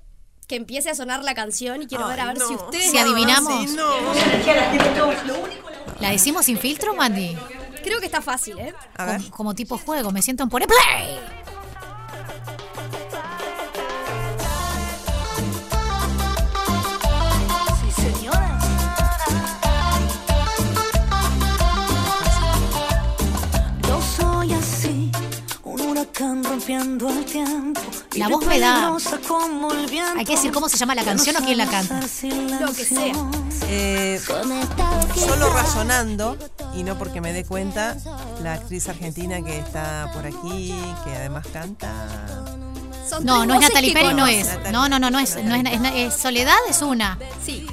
[0.48, 2.91] que empiece a sonar la canción y quiero ver a ver si ustedes.
[2.91, 3.69] Si adivinamos.
[3.71, 3.76] Sí,
[6.00, 7.38] ¿La decimos sin filtro, Mandy?
[7.84, 8.74] Creo que está fácil, ¿eh?
[8.98, 11.20] Como, como tipo juego, me siento en poner play.
[28.15, 28.88] La voz me da.
[30.17, 31.99] Hay que decir cómo se llama la canción o quién la canta.
[32.60, 33.13] Lo que sea.
[33.67, 34.19] Eh,
[35.15, 36.38] solo razonando,
[36.75, 37.97] y no porque me dé cuenta,
[38.41, 40.73] la actriz argentina que está por aquí,
[41.04, 42.08] que además canta.
[43.10, 44.47] Son No, no es Natalie Pérez, no es.
[44.71, 45.36] No, no, no, no es.
[45.43, 47.17] No es, es- es Soledad es una.
[47.45, 47.67] Sí.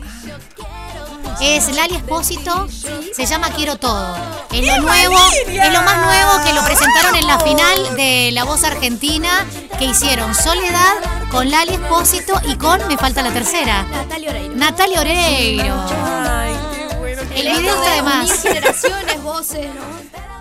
[1.41, 2.69] Es Lali Espósito,
[3.15, 4.17] se llama Quiero Todo.
[4.53, 5.17] Es lo nuevo,
[5.49, 9.47] es lo más nuevo que lo presentaron en la final de La Voz Argentina,
[9.79, 10.95] que hicieron Soledad
[11.31, 14.55] con Lali Espósito y con, me falta la tercera, Natalia Oreiro.
[14.55, 15.87] Natalia Oreiro.
[16.29, 17.23] Ay, qué bueno.
[17.35, 18.43] El video está de más.
[18.43, 20.32] generaciones, voces, ¿no?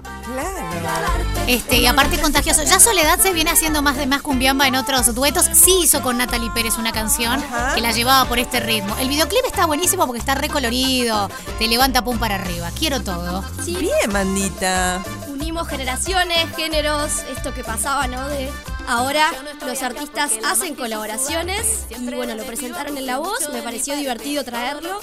[1.47, 2.63] Este, y aparte contagioso.
[2.63, 5.45] Ya Soledad se viene haciendo más de más cumbiamba en otros duetos.
[5.53, 7.43] Sí hizo con Natalie Pérez una canción
[7.75, 8.95] que la llevaba por este ritmo.
[8.97, 11.29] El videoclip está buenísimo porque está recolorido.
[11.59, 12.69] Te levanta pum para arriba.
[12.77, 13.43] Quiero todo.
[13.65, 15.03] Bien, mandita.
[15.27, 18.27] Unimos generaciones, géneros, esto que pasaba, ¿no?
[18.27, 18.49] De
[18.87, 19.31] ahora
[19.65, 24.99] los artistas hacen colaboraciones y bueno, lo presentaron en La Voz, me pareció divertido traerlo,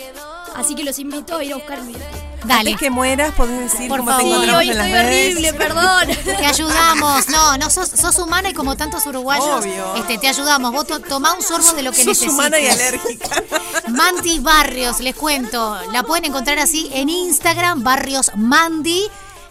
[0.57, 2.29] así que los invito a ir a buscar el video.
[2.45, 2.71] Dale.
[2.71, 4.33] Antes que mueras, podés decir Por cómo te favor.
[4.45, 5.33] encontramos hoy en las estoy redes.
[5.35, 6.09] horrible, perdón.
[6.39, 7.29] Te ayudamos.
[7.29, 9.97] No, no, sos, sos humana y como tantos uruguayos, Obvio.
[9.97, 10.73] este, te ayudamos.
[10.73, 12.33] Vos to- tomá un sorbo de lo que Sos necesites.
[12.35, 13.43] humana y alérgica.
[13.89, 15.77] Mandy Barrios, les cuento.
[15.93, 19.03] La pueden encontrar así en Instagram, Barrios Mandy,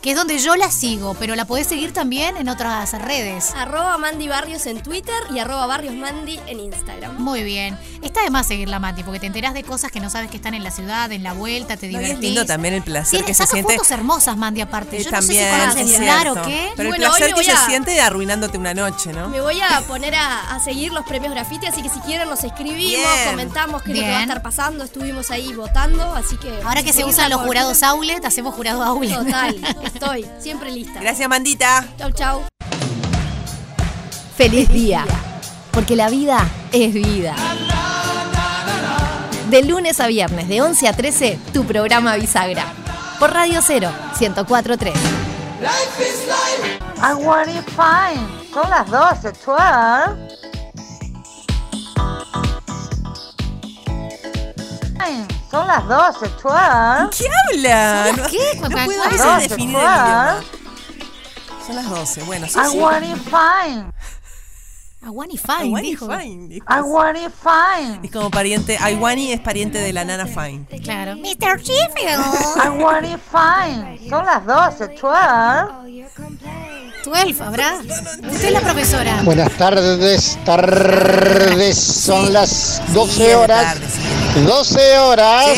[0.07, 3.51] que es donde yo la sigo, pero la podés seguir también en otras redes.
[3.57, 7.21] Arroba Mandy Barrios en Twitter y arroba Barrios Mandy en Instagram.
[7.21, 7.77] Muy bien.
[8.01, 10.53] Está de más seguirla, Mati, porque te enterás de cosas que no sabes que están
[10.53, 12.13] en la ciudad, en la vuelta, te No, y divertís.
[12.15, 13.73] es lindo también el placer que se siente.
[13.73, 14.95] fotos hermosas, Mandy, aparte.
[14.97, 16.71] Eh, Yo también, no sé si es celular o qué.
[16.77, 19.27] Pero Bueno, el placer me que voy se a- siente arruinándote una noche, ¿no?
[19.27, 22.45] Me voy a poner a, a seguir los premios graffiti, así que si quieren nos
[22.45, 23.29] escribimos, Bien.
[23.31, 26.61] comentamos qué es lo que va a estar pasando, estuvimos ahí votando, así que...
[26.63, 29.13] Ahora que se usan los jurados Aulet, hacemos jurado Aulet.
[29.17, 29.57] Total,
[29.97, 30.99] estoy siempre lista.
[31.01, 31.85] Gracias, Mandita.
[31.97, 32.41] Chau, chau.
[34.35, 35.03] Feliz día,
[35.71, 37.35] porque la vida es vida.
[39.49, 42.65] De lunes a viernes, de 11 a 13, tu programa Bisagra.
[43.19, 44.93] Por Radio 0, 1043.
[47.01, 48.27] I want it fine.
[48.53, 50.27] Son las 12, 12.
[55.57, 57.17] Son las 12, 12.
[57.17, 58.05] ¿Qué habla?
[58.05, 58.59] ¿Son las No- qué?
[58.59, 60.43] No, Cuac, puedo a veces definir el idioma.
[61.65, 62.23] Son las 12.
[62.23, 62.77] Bueno, sí, I sí.
[62.77, 63.91] want it fine.
[65.01, 66.07] Aguani Fine, Iwani dijo.
[66.07, 66.55] Fine.
[66.55, 66.59] I
[67.25, 67.99] it fine.
[68.03, 68.77] Es como pariente.
[68.91, 70.67] Iwani es pariente de la nana Fine.
[70.83, 71.15] Claro.
[71.15, 71.59] Mr.
[71.59, 72.23] Sheffield.
[72.63, 74.09] I want it fine.
[74.09, 76.76] Son las 12, 12.
[77.07, 77.79] 12, ¿habrá?
[77.79, 79.21] Usted es la profesora.
[79.23, 83.77] Buenas tardes, tardes, son las 12 horas.
[84.45, 85.57] 12 horas.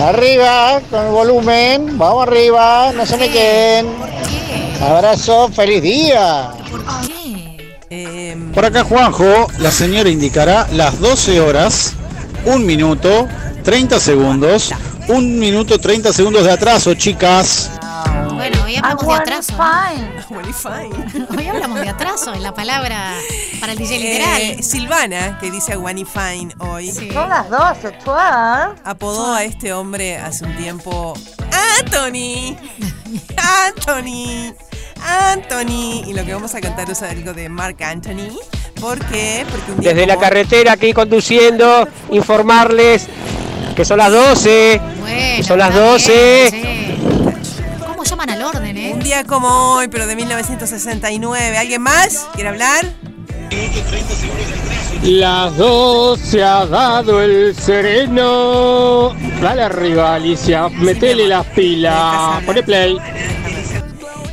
[0.00, 3.88] Arriba, con el volumen, vamos arriba, no se me queden.
[4.80, 6.50] Abrazo, feliz día.
[7.90, 11.94] Em, Por acá Juanjo, la señora indicará las 12 horas,
[12.44, 13.28] 1 minuto,
[13.64, 14.72] 30 segundos,
[15.08, 17.70] 1 minuto 30 segundos de atraso, chicas.
[18.34, 19.54] Bueno, hoy hablamos de atraso.
[20.30, 21.26] Iwani Fine.
[21.38, 23.14] Hoy hablamos de atraso en la palabra
[23.60, 24.42] para el DJ literal.
[24.42, 26.90] Eh, Silvana, que dice Iwani Fine hoy.
[26.90, 28.10] Son las 12, 12.
[28.84, 31.14] Apodó a este hombre hace un tiempo
[31.80, 32.56] Anthony.
[33.66, 34.52] Anthony.
[35.00, 36.02] Anthony.
[36.06, 38.36] Y lo que vamos a cantar es algo de Mark Anthony.
[38.80, 39.46] ¿Por qué?
[39.48, 43.06] Porque un día Desde la carretera aquí conduciendo, informarles
[43.76, 44.80] que son las 12.
[45.36, 46.48] que son las 12.
[46.50, 46.73] ¿Cómo
[48.94, 51.58] Un día como hoy, pero de 1969.
[51.58, 52.28] ¿Alguien más?
[52.34, 52.84] ¿Quiere hablar?
[55.02, 59.12] Las 12 ha dado el sereno.
[59.42, 60.68] Dale arriba, Alicia.
[60.68, 62.40] Metele las pilas.
[62.44, 62.96] Pone play.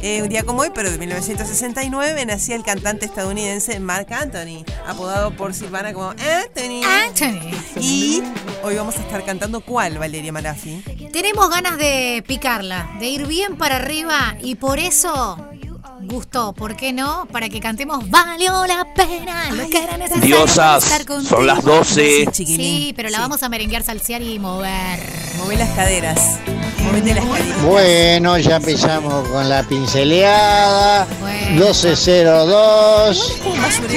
[0.04, 5.32] Eh, un día como hoy, pero de 1969, nacía el cantante estadounidense Mark Anthony, apodado
[5.38, 6.82] por Silvana como Anthony.
[6.84, 7.52] Anthony.
[7.80, 8.24] Y
[8.64, 10.84] hoy vamos a estar cantando ¿cuál, Valeria Marafi?
[11.14, 15.38] Tenemos ganas de picarla, de ir bien para arriba y por eso
[16.02, 17.28] gustó, ¿por qué no?
[17.32, 21.44] Para que cantemos Valió la pena, lo que era necesario Diosas, estar son contigo".
[21.44, 22.26] las 12.
[22.34, 25.00] Sí, pero la vamos a merenguear, salsear y mover.
[25.38, 26.40] Mover las caderas.
[27.65, 31.06] Bueno, ya empezamos con la pinceleada.
[31.52, 33.36] 1202.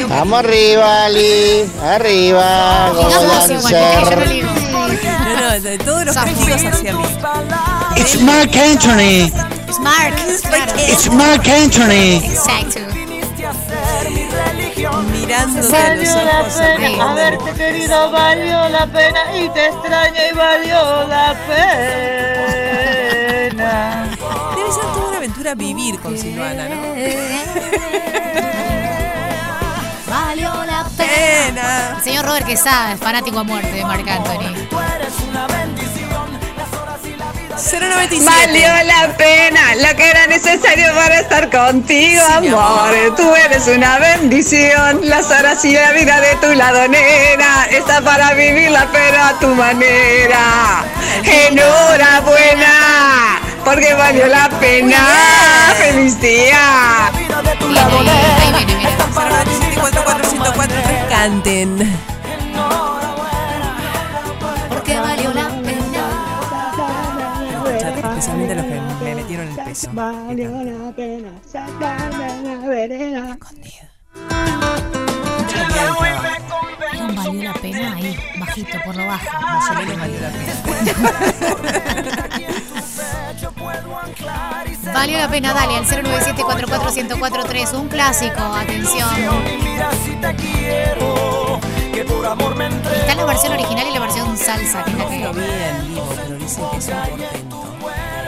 [0.09, 1.65] Vamos arriba, Ali.
[1.83, 2.93] Arriba.
[2.95, 4.45] Como dancer.
[5.25, 7.05] No, todos los castigos hacia mí.
[7.97, 9.31] It's Mark Anthony.
[9.69, 10.15] Es Mark.
[10.89, 12.21] It's Mark Anthony.
[12.25, 12.81] Exacto.
[15.11, 16.53] Mirándote a los Valió la ojos.
[16.55, 17.03] pena amigo.
[17.03, 22.24] haberte querido, valió la pena y te extraña y valió la pena.
[24.57, 26.77] Debe ser toda una aventura vivir con Silvana, ¿no?
[30.09, 32.01] Valió la pena.
[32.03, 34.55] Señor Robert Quesada, es fanático a muerte de Marc Anthony.
[37.57, 38.25] 097.
[38.25, 43.15] Valió la pena lo que era necesario para estar contigo, amor.
[43.17, 45.01] Tú eres una bendición.
[45.09, 47.67] Las horas y la vida de tu lado, nena.
[47.71, 50.85] Está para vivirla, pero a tu manera.
[51.23, 52.73] Enhorabuena,
[53.65, 54.99] porque valió la pena.
[55.77, 57.11] ¡Feliz día!
[60.05, 61.79] 097 canten.
[64.69, 65.75] Porque valió la pena.
[68.11, 69.89] Especialmente los que me metieron el peso.
[69.93, 73.39] Valió la pena sacarme la vereda.
[77.17, 79.41] Valió la pena ahí, bajito, por lo bajo.
[79.41, 80.31] Más o menos valió la
[84.93, 89.09] Valió la pena, dale, al 097-44143, un clásico, atención.
[93.01, 95.25] Está la versión original y la versión salsa, que es la que...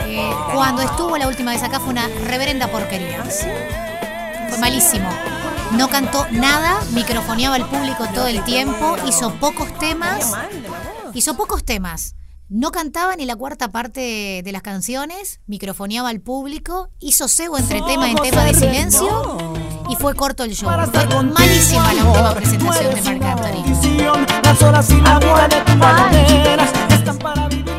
[0.09, 3.23] Eh, cuando estuvo la última vez acá fue una reverenda porquería.
[4.49, 5.09] Fue malísimo.
[5.73, 10.33] No cantó nada, microfoneaba al público todo el tiempo, hizo pocos temas.
[11.13, 12.15] Hizo pocos temas.
[12.49, 17.81] No cantaba ni la cuarta parte de las canciones, microfoneaba al público, hizo cebo entre
[17.81, 19.37] tema en tema de silencio
[19.89, 20.69] y fue corto el show.
[20.69, 23.65] Fue malísima la última presentación de Marc Anthony.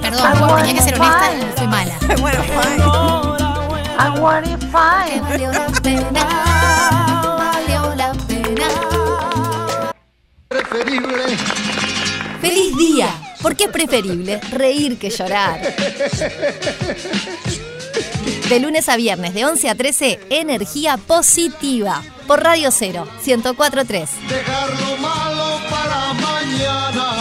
[0.03, 1.99] Perdón, tenía que ser honesta, fue mala.
[2.21, 2.39] Bueno.
[4.71, 6.25] Valió la pena.
[7.39, 8.69] Valió la pena.
[10.49, 11.37] Preferible.
[12.43, 13.28] ¡Feliz día!
[13.43, 15.61] Porque es preferible reír que llorar.
[18.49, 22.03] De lunes a viernes, de 11 a 13, energía positiva.
[22.27, 24.11] Por Radio 0, 1043.
[24.29, 27.15] Dejar lo malo para mañana.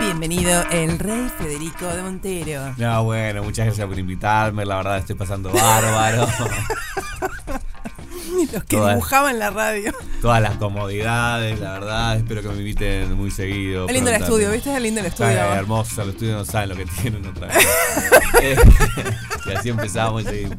[0.00, 2.74] Bienvenido el rey Federico de Montero.
[2.76, 4.64] No, bueno, muchas gracias por invitarme.
[4.64, 6.28] La verdad estoy pasando bárbaro.
[8.52, 9.92] Los que Todas- dibujaban la radio.
[10.20, 12.16] Todas las comodidades, la verdad.
[12.16, 13.86] Espero que me inviten muy seguido.
[13.86, 14.74] Es lindo el estudio, ¿viste?
[14.74, 15.30] Es lindo el estudio.
[15.30, 17.56] Está hermoso, el estudio no saben lo que tienen otra vez.
[18.40, 18.56] Eh,
[19.46, 20.56] y así empezamos y seguimos.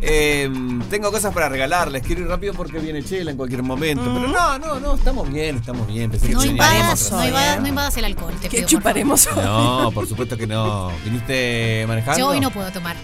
[0.00, 0.50] Eh,
[0.88, 2.02] tengo cosas para regalarles.
[2.02, 4.02] Quiero ir rápido porque viene Chela en cualquier momento.
[4.02, 6.10] Pero no, no, no, estamos bien, estamos bien.
[6.10, 8.70] Pensé que No teníamos invadas, no, invadas, no invadas el alcohol, te ¿Qué pido, por
[8.70, 9.28] chuparemos.
[9.36, 10.90] No, por supuesto que no.
[11.04, 12.18] ¿Viniste manejando?
[12.18, 12.96] Yo hoy no puedo tomar.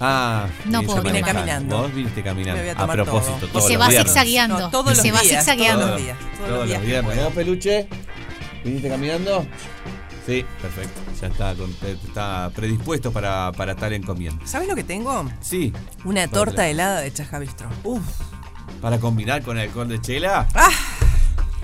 [0.00, 1.76] Ah, No y puedo Vine caminando.
[1.82, 2.62] Vos viniste caminando.
[2.62, 3.46] Me voy a a, propósito, todo.
[3.46, 4.58] Y todos se los va zigzagueando.
[4.58, 5.80] No, todos y los se va días, zigzagueando.
[5.84, 6.18] todos los días.
[6.46, 7.16] Todos los.
[7.16, 7.88] ¿No, peluche?
[8.64, 9.46] ¿Viniste caminando?
[10.26, 11.00] Sí, perfecto.
[11.20, 14.46] Ya está, eh, está predispuesto para, para tal encomienda.
[14.46, 15.28] ¿Sabes lo que tengo?
[15.40, 15.72] Sí.
[16.04, 17.68] Una torta helada de Chaja Bistro.
[17.84, 18.02] Uf.
[18.80, 20.46] Para combinar con alcohol de chela.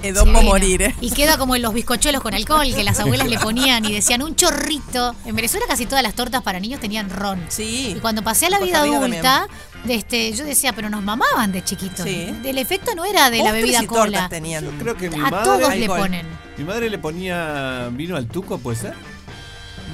[0.02, 0.82] Edopo morir.
[0.82, 0.94] ¿eh?
[1.00, 4.22] Y queda como en los bizcochuelos con alcohol que las abuelas le ponían y decían
[4.22, 5.14] un chorrito.
[5.24, 7.44] En Venezuela casi todas las tortas para niños tenían ron.
[7.48, 7.94] Sí.
[7.96, 9.48] Y cuando pasé a la vida adulta,
[9.84, 12.04] de este, yo decía, pero nos mamaban de chiquitos.
[12.06, 12.34] Sí.
[12.44, 14.28] El efecto no era de la bebida y tortas cola.
[14.28, 14.64] tenían.
[14.64, 15.44] Yo creo que mi A madre.
[15.44, 16.26] todos le ponen.
[16.58, 18.94] Mi madre le ponía vino al tuco, ¿puede ser?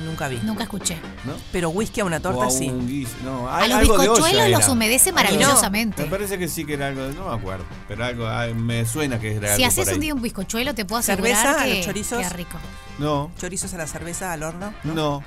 [0.02, 0.38] Nunca vi.
[0.42, 0.96] Nunca escuché.
[1.24, 1.32] ¿No?
[1.52, 2.68] Pero whisky a una O torta a sí.
[2.68, 3.12] un guiso.
[3.24, 6.02] No, A los algo de olla bizcochuelos los humedece No, maravillosamente.
[6.02, 9.18] Me parece que sí que era algo, no me acuerdo, pero algo, ah, me suena
[9.20, 9.94] que era Si algo haces ahí.
[9.94, 12.18] un día un bizcochuelo, te puedo asegurar ¿Cerveza a que los chorizos?
[12.18, 12.58] queda rico.
[12.98, 14.72] No, Chorizos a la cerveza al horno.
[14.84, 15.22] no.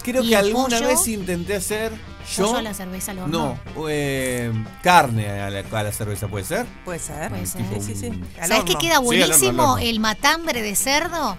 [0.00, 0.88] Creo ¿Y que el alguna pollo?
[0.88, 1.92] vez intenté hacer
[2.36, 2.46] yo.
[2.46, 3.58] Pollo a la cerveza al horno.
[3.74, 4.50] No, eh,
[4.80, 6.66] carne a la, a la cerveza, ¿puede ser?
[6.84, 7.28] Puede ser.
[7.28, 7.62] Puede ser.
[7.74, 8.22] Sí, sí, sí.
[8.40, 8.78] Al ¿Sabes qué horno.
[8.78, 9.62] queda Sí, al horno, al buenísimo?
[9.72, 9.78] horno.
[9.78, 11.36] El matambre de cerdo.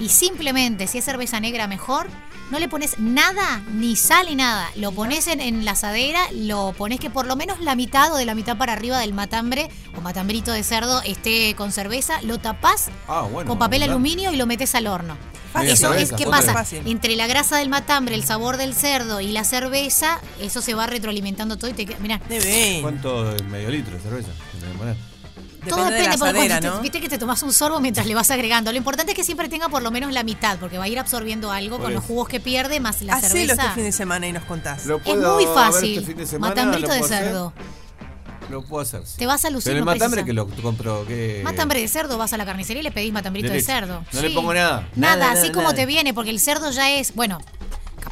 [0.00, 2.08] Y simplemente, si es cerveza negra, mejor.
[2.50, 4.70] No le pones nada, ni sal ni nada.
[4.74, 8.16] Lo pones en, en la asadera, lo pones que por lo menos la mitad o
[8.16, 12.22] de la mitad para arriba del matambre o matambrito de cerdo esté con cerveza.
[12.22, 13.46] Lo tapás Ah, bueno.
[13.50, 13.96] con papel ¿verdad?
[13.96, 15.18] aluminio y lo metes al horno.
[15.62, 16.52] Eso es foto pasa.
[16.54, 16.82] Fácil.
[16.86, 20.86] Entre la grasa del matambre, el sabor del cerdo y la cerveza, eso se va
[20.86, 21.98] retroalimentando todo y te queda.
[21.98, 22.20] Mirá.
[22.80, 23.34] ¿Cuánto?
[23.50, 24.28] ¿Medio litro de cerveza?
[25.68, 28.14] Que todo Depende de la porque asadera, viste que te tomas un sorbo mientras le
[28.14, 28.70] vas agregando.
[28.72, 30.98] Lo importante es que siempre tenga por lo menos la mitad, porque va a ir
[30.98, 33.62] absorbiendo algo con los jugos que pierde más la Hacelo cerveza.
[33.62, 34.86] este fin de semana y nos contás.
[34.86, 35.98] Lo Es muy ver fácil.
[35.98, 37.24] este fin de semana, Matambrito ¿lo de hacer?
[37.24, 37.52] cerdo.
[38.50, 39.02] Lo puedo hacer.
[39.04, 39.18] sí.
[39.18, 40.24] Te vas a lucir Pero el matambre precisa.
[40.24, 41.42] que lo compro, ¿qué?
[41.44, 44.04] Matambre de cerdo, vas a la carnicería y le pedís matambrito de, cerdo.
[44.12, 44.88] No le pongo nada.
[44.96, 45.74] Nada, Nada, así nada, como nada.
[45.74, 47.40] te viene, porque el cerdo ya es, bueno,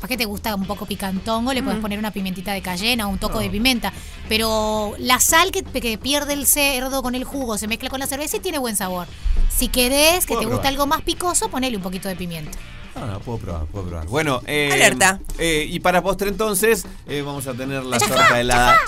[0.06, 3.10] capaz que te gusta un poco picantongo, le puedes poner una pimentita de cayena o
[3.10, 3.92] un toco de pimienta,
[4.28, 8.06] pero la sal que, que pierde el cerdo con el jugo se mezcla con la
[8.06, 9.06] cerveza y tiene buen sabor.
[9.48, 12.56] Si querés que Puedo te guste algo más picoso, ponele un poquito de pimienta.
[12.94, 14.06] No, no, puedo probar, puedo probar.
[14.06, 15.20] Bueno, eh, Alerta.
[15.38, 18.78] eh, y para postre entonces, eh, vamos a tener la torta helada.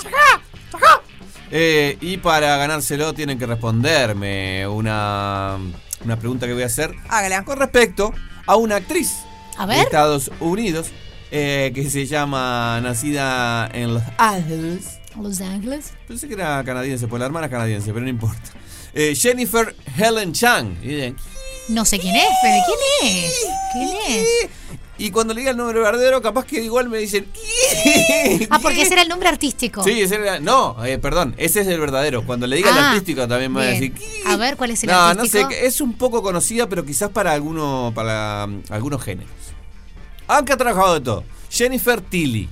[1.51, 5.57] Eh, y para ganárselo tienen que responderme una,
[6.05, 7.43] una pregunta que voy a hacer Hágala.
[7.43, 8.13] con respecto
[8.45, 9.13] a una actriz
[9.57, 9.81] A de.
[9.81, 10.87] Estados Unidos
[11.31, 14.99] eh, que se llama, nacida en Los Ángeles.
[15.19, 15.91] Los Ángeles.
[16.07, 18.51] Pensé que era canadiense, pues la hermana es canadiense, pero no importa.
[18.93, 20.77] Eh, Jennifer Helen Chang.
[20.83, 21.13] Y
[21.69, 22.61] No sé quién es, Fede.
[22.65, 23.33] ¿Quién es?
[23.73, 24.27] ¿Quién es?
[24.97, 27.25] Y cuando le diga el nombre verdadero, capaz que igual me dicen.
[28.49, 29.83] Ah, porque ese era el nombre artístico.
[29.83, 30.39] Sí, ese era.
[30.41, 32.25] No, eh, perdón, ese es el verdadero.
[32.25, 33.93] Cuando le diga el Ah, artístico también me va a decir.
[34.25, 35.49] A ver, ¿cuál es el No, no artístico?
[35.51, 39.31] sé, es un poco conocida, pero quizás para alguno, para um, algunos géneros.
[40.29, 41.23] Aunque ha trabajado de todo.
[41.49, 42.47] Jennifer Tilly.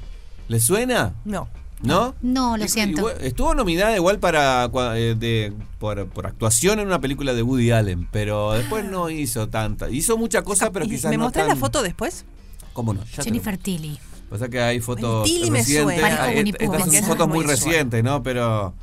[0.50, 1.14] ¿Le suena?
[1.26, 1.48] No.
[1.82, 2.16] ¿No?
[2.24, 3.00] No, lo Y- siento.
[3.02, 7.70] igual- estuvo nominada igual para eh, de, por, por actuación en una película de Woody
[7.72, 9.88] Allen, pero después no hizo tanta.
[9.90, 12.26] Hizo mucha cosa, pero ¿Y quizás ¿Me no mostrás tan- la foto después?
[12.74, 13.04] ¿Cómo no?
[13.16, 14.00] Ya Jennifer Tilly.
[14.30, 16.00] Pasa que hay fotos Tilly me recientes.
[16.02, 16.28] suena.
[16.36, 18.24] Winnie Pooh, estas son fotos muy recientes, ¿no?
[18.24, 18.74] Pero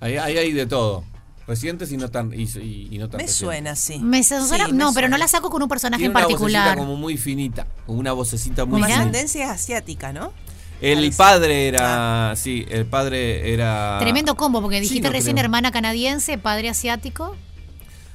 [0.00, 1.04] ahí hay, hay de todo.
[1.46, 3.34] Recientes y no tan, y, y- y no tan Me recientes.
[3.36, 3.98] suena, sí.
[3.98, 5.08] Me suena- Sí, me no, pero suena.
[5.08, 6.62] no la saco con un personaje Tiene en una particular.
[6.68, 7.66] vocecita como muy finita.
[7.86, 9.00] con Una vocecita muy Como finita.
[9.00, 10.32] ascendencia asiática, ¿no?
[10.80, 12.34] El padre era.
[12.36, 13.98] Sí, el padre era.
[14.00, 15.44] Tremendo combo, porque dijiste recién creo.
[15.44, 17.36] hermana canadiense, padre asiático.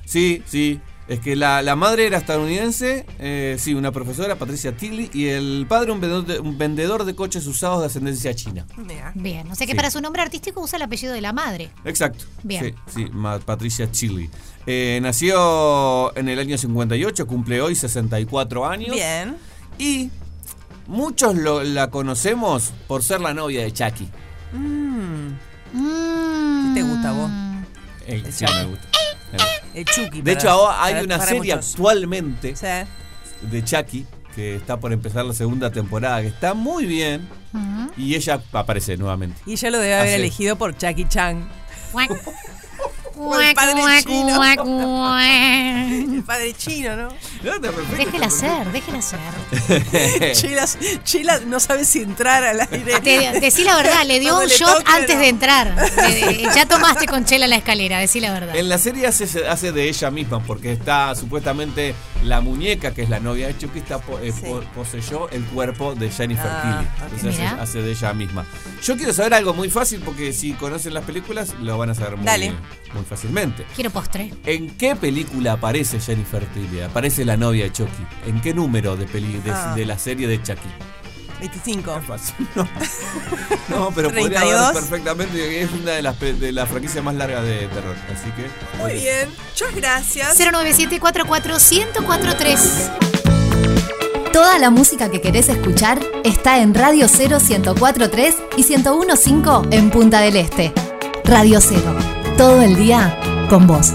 [0.05, 0.79] Sí, sí.
[1.09, 5.65] Es que la, la madre era estadounidense, eh, sí, una profesora, Patricia Tilly, y el
[5.67, 8.65] padre un vendedor, de, un vendedor de coches usados de ascendencia china.
[9.15, 9.75] Bien, o sea que Sí.
[9.75, 11.71] para su nombre artístico usa el apellido de la madre.
[11.83, 12.25] Exacto.
[12.43, 12.75] Bien.
[12.87, 13.11] Sí, sí,
[13.43, 14.29] Patricia Chili.
[14.67, 18.91] Eh, nació en el año 58, cumple hoy 64 años.
[18.95, 19.35] Bien.
[19.79, 20.11] Y
[20.85, 24.07] muchos lo- la conocemos por ser la novia de Chucky.
[24.53, 25.29] Mm.
[25.73, 26.73] Mm.
[26.75, 27.31] ¿Qué te gusta a vos?
[28.05, 28.57] Eh, sí, Chucky.
[28.59, 28.88] me gusta.
[29.73, 30.21] El Chucky.
[30.21, 31.71] De para- hecho, ahora hay para- una para serie muchos.
[31.73, 32.65] actualmente Sí.
[33.47, 34.05] de Chucky
[34.35, 37.27] que está por empezar la segunda temporada, que está muy bien.
[37.97, 39.41] Y ella aparece nuevamente.
[39.45, 41.47] Y ella lo debe haber Hace- elegido por Jackie Chan.
[43.19, 44.43] El padre chino.
[45.19, 47.09] El padre chino, ¿no?
[47.97, 49.19] Déjela ser, déjela ser.
[50.33, 50.65] Chila,
[51.03, 52.99] Chila no sabe si entrar al aire.
[53.01, 55.21] Te, decí la verdad, le dio un le shot toque, antes no.
[55.21, 55.75] de entrar.
[56.55, 58.55] Ya tomaste con Chela la escalera, decí la verdad.
[58.55, 63.09] En la serie hace, hace de ella misma, porque está supuestamente la muñeca, que es
[63.09, 67.05] la novia de Chucky, está po- eh, po- poseyó el cuerpo de Jennifer Ah, Tilly.
[67.15, 68.45] Entonces hace, de ella misma.
[68.83, 72.17] Yo quiero saber algo muy fácil, porque si conocen las películas, lo van a saber
[72.17, 72.53] muy, Dale.
[72.93, 73.65] muy fácilmente.
[73.75, 74.31] Quiero postre.
[74.45, 76.81] ¿En qué película aparece Jennifer Tilly?
[76.81, 78.03] Aparece la novia de Chucky.
[78.27, 79.73] ¿En qué número de, peli, de, Ah.
[79.75, 80.69] de la serie de Chucky?
[81.39, 82.01] 25.
[82.55, 82.67] No,
[83.69, 84.61] no pero podría 32.
[84.61, 85.61] haber perfectamente.
[85.61, 87.95] Es una de las, de las franquicias más largas de terror.
[88.13, 88.49] Así que.
[88.77, 89.29] Muy bien.
[89.49, 90.39] Muchas gracias.
[90.39, 92.59] 097441043.
[94.33, 100.21] Toda la música que querés escuchar está en Radio 0 1043 y 1015 en Punta
[100.21, 100.71] del Este.
[101.23, 101.81] Radio 0.
[102.37, 103.17] Todo el día
[103.49, 103.93] con vos.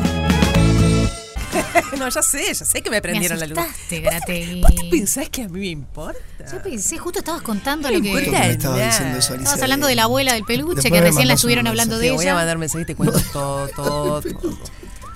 [2.05, 3.59] No, ya sé, ya sé que me prendieron la luz.
[3.91, 4.61] Grategui.
[4.61, 6.21] ¿Vos te pensás que a mí me importa?
[6.53, 8.19] Yo pensé, justo estabas contando No lo me que.
[8.21, 8.89] importa me estaba nada.
[8.91, 9.45] diciendo eso, Alicia.
[9.45, 12.05] Estabas hablando de la abuela del peluche, Después que me recién la estuvieron hablando Te
[12.05, 12.35] de voy a ella.
[12.35, 14.59] mandar mensaje y te cuento todo, todo, todo.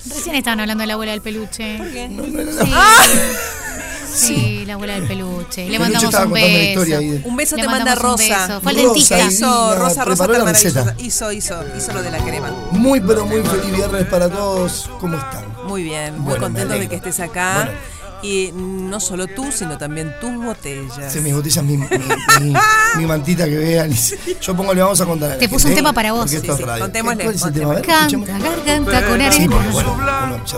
[0.08, 1.76] Recién estaban hablando de la abuela del peluche.
[1.76, 2.08] ¿Por qué?
[2.64, 2.72] Sí.
[4.10, 5.68] Sí, la abuela del peluche.
[5.68, 6.80] Le Peluche mandamos un beso.
[6.84, 8.16] de- Un beso Le te manda Rosa.
[8.46, 8.60] beso.
[8.62, 9.20] Fue al Rosa, dentista.
[9.20, 10.94] Hizo Rosa, Rosa la maravillosa.
[10.98, 12.50] Hizo, hizo, hizo lo de la crema.
[12.72, 14.90] Muy, pero muy feliz viernes para todos.
[14.98, 15.44] ¿Cómo están?
[15.68, 17.70] Muy bien, muy Bueno, contento de que estés acá.
[18.20, 21.12] Y no solo tú, sino también tus botellas.
[21.12, 21.86] Sí, mis botellas, mi, mi,
[22.40, 22.54] mi-
[22.96, 23.92] mi mantita que vean.
[24.42, 26.28] Yo pongo, le vamos a contar a Te puso un tema para vos.
[26.28, 27.74] Sí, sí, contémosle, ¿Cuál es el tema?
[27.80, 29.54] Canta, garganta con Sí, arena.
[29.54, 30.56] porque, bueno, bueno, ya,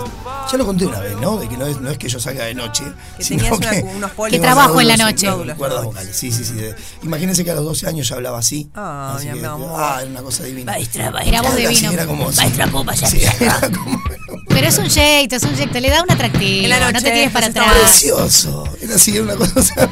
[0.50, 1.36] ya lo conté una vez, ¿no?
[1.36, 2.82] De que no es, no es que yo salga de noche.
[3.18, 4.40] Que sino tenías una- que unos Que pólipos.
[4.42, 5.28] trabajo en la noche.
[5.58, 6.54] Cuerdas vocales, sí, sí, sí.
[6.54, 8.70] de- Imagínense que a los 12 años ya hablaba así.
[8.74, 9.70] Ah, así mi que, amor.
[9.78, 10.72] ah, era una cosa divina.
[10.72, 11.92] Maestra, Era voz de Así vino.
[11.92, 13.10] Era como, Maestra, ¿puedo pasar?
[13.10, 14.00] sí, era como
[14.48, 15.78] Pero es un jeito, es un jeito.
[15.80, 16.64] Le da un atractivo.
[16.64, 17.78] En la no te tires para está atrás.
[17.80, 18.64] precioso.
[18.80, 19.88] Era así, era una cosa.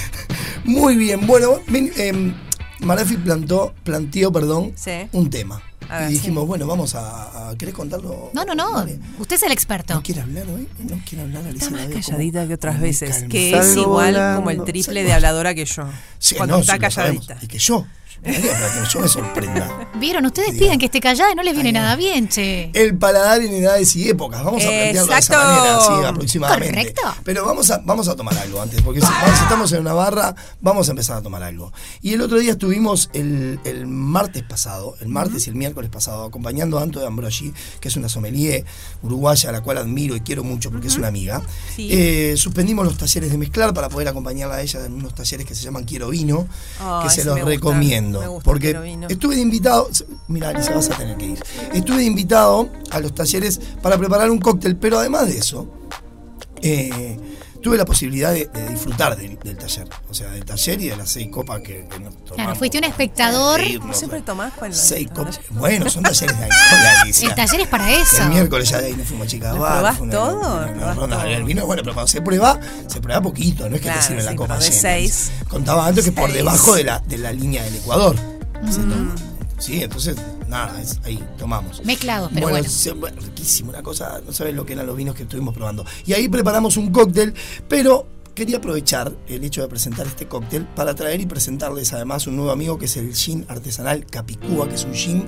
[0.64, 1.26] Muy bien.
[1.26, 2.34] Bueno, ven, em,
[2.80, 5.08] Marafi plantó, planteó, perdón, Sí.
[5.12, 5.62] un tema.
[5.88, 8.30] A ver, y dijimos, bueno, vamos a, a- ¿Querés contarlo?
[8.32, 8.84] No, no, no.
[9.18, 9.94] Usted es el experto.
[9.94, 10.68] ¿No quiere hablar hoy?
[10.80, 11.66] ¿No quiere hablar, Alicia?
[11.68, 13.24] Está más como calladita que otras veces.
[13.28, 14.36] Que es Salgo igual volando.
[14.38, 15.88] como el triple Salgo- de habladora que yo.
[16.18, 17.38] Sí, cuando no, está calladita.
[17.42, 17.86] Y que yo.
[18.92, 19.90] Yo me sorprenda.
[20.00, 20.24] ¿Vieron?
[20.24, 22.70] Ustedes piden que esté callada y no les viene nada bien, che.
[22.72, 24.42] El paladar en edades y épocas.
[24.42, 26.74] Vamos a plantearlo de esa manera, sí, aproximadamente.
[26.74, 27.02] Correcto.
[27.24, 30.34] Pero vamos a, vamos a tomar algo antes, porque si, si estamos en una barra,
[30.60, 31.72] vamos a empezar a tomar algo.
[32.00, 36.24] Y el otro día estuvimos el, el martes pasado, el martes y el miércoles pasado,
[36.24, 38.64] acompañando a Anto de Ambrosi, que es una sommelier
[39.02, 41.42] uruguaya a la cual admiro y quiero mucho porque es una amiga.
[41.74, 41.88] Sí.
[41.90, 45.54] Eh, suspendimos los talleres de mezclar para poder acompañarla a ella en unos talleres que
[45.54, 46.48] se llaman Quiero Vino,
[47.02, 48.20] que se los me recomiendo.
[48.20, 49.88] Me gusta porque estuve de invitado.
[50.28, 51.42] Mira, Alicia, vas a tener que ir.
[51.72, 55.68] Estuve de invitado a los talleres para preparar un cóctel, pero además de eso,
[56.62, 57.18] eh,
[57.62, 59.88] tuve la posibilidad de, de disfrutar del, del taller.
[60.08, 62.34] O sea, del taller y de las seis copas que, que nos tomamos.
[62.34, 63.60] Claro, fuiste un espectador.
[63.60, 65.40] Reírnos, Siempre tomás con la- Seis copas.
[65.50, 67.12] Bueno, son talleres de alcohol.
[67.22, 68.22] El taller es para eso.
[68.22, 70.36] El miércoles ya de ahí nos fuimos a Chica ¿Lo probás una- todo?
[70.36, 71.16] una- una ¿Probás ronda.
[71.18, 71.26] todo?
[71.26, 74.06] El vino, bueno, pero cuando se prueba, se prueba poquito, no es que Claro, te
[74.06, 74.80] sirven la sí, copa pero de llena.
[74.82, 75.30] seis.
[75.48, 78.16] Contaba antes que por debajo de la, de la línea del Ecuador.
[78.70, 78.90] Se Mm.
[78.90, 79.14] toma.
[79.58, 80.16] Sí, entonces,
[80.48, 81.84] nada, es- ahí tomamos.
[81.84, 82.68] Mezclado, pero bueno.
[82.98, 85.84] bueno, riquísimo, una cosa, no sabes lo que eran los vinos que estuvimos probando.
[86.06, 87.34] Y ahí preparamos un cóctel,
[87.68, 92.36] pero quería aprovechar el hecho de presentar este cóctel para traer y presentarles además un
[92.36, 95.24] nuevo amigo que es el gin artesanal Capicúa, que es un gin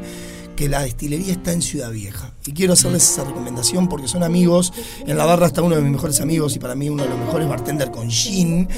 [0.57, 2.35] que la destilería está en Ciudad Vieja.
[2.45, 4.73] Y quiero hacerles esa recomendación porque son amigos.
[5.07, 7.19] En la barra está uno de mis mejores amigos y para mí uno de los
[7.19, 8.69] mejores bartender con gin,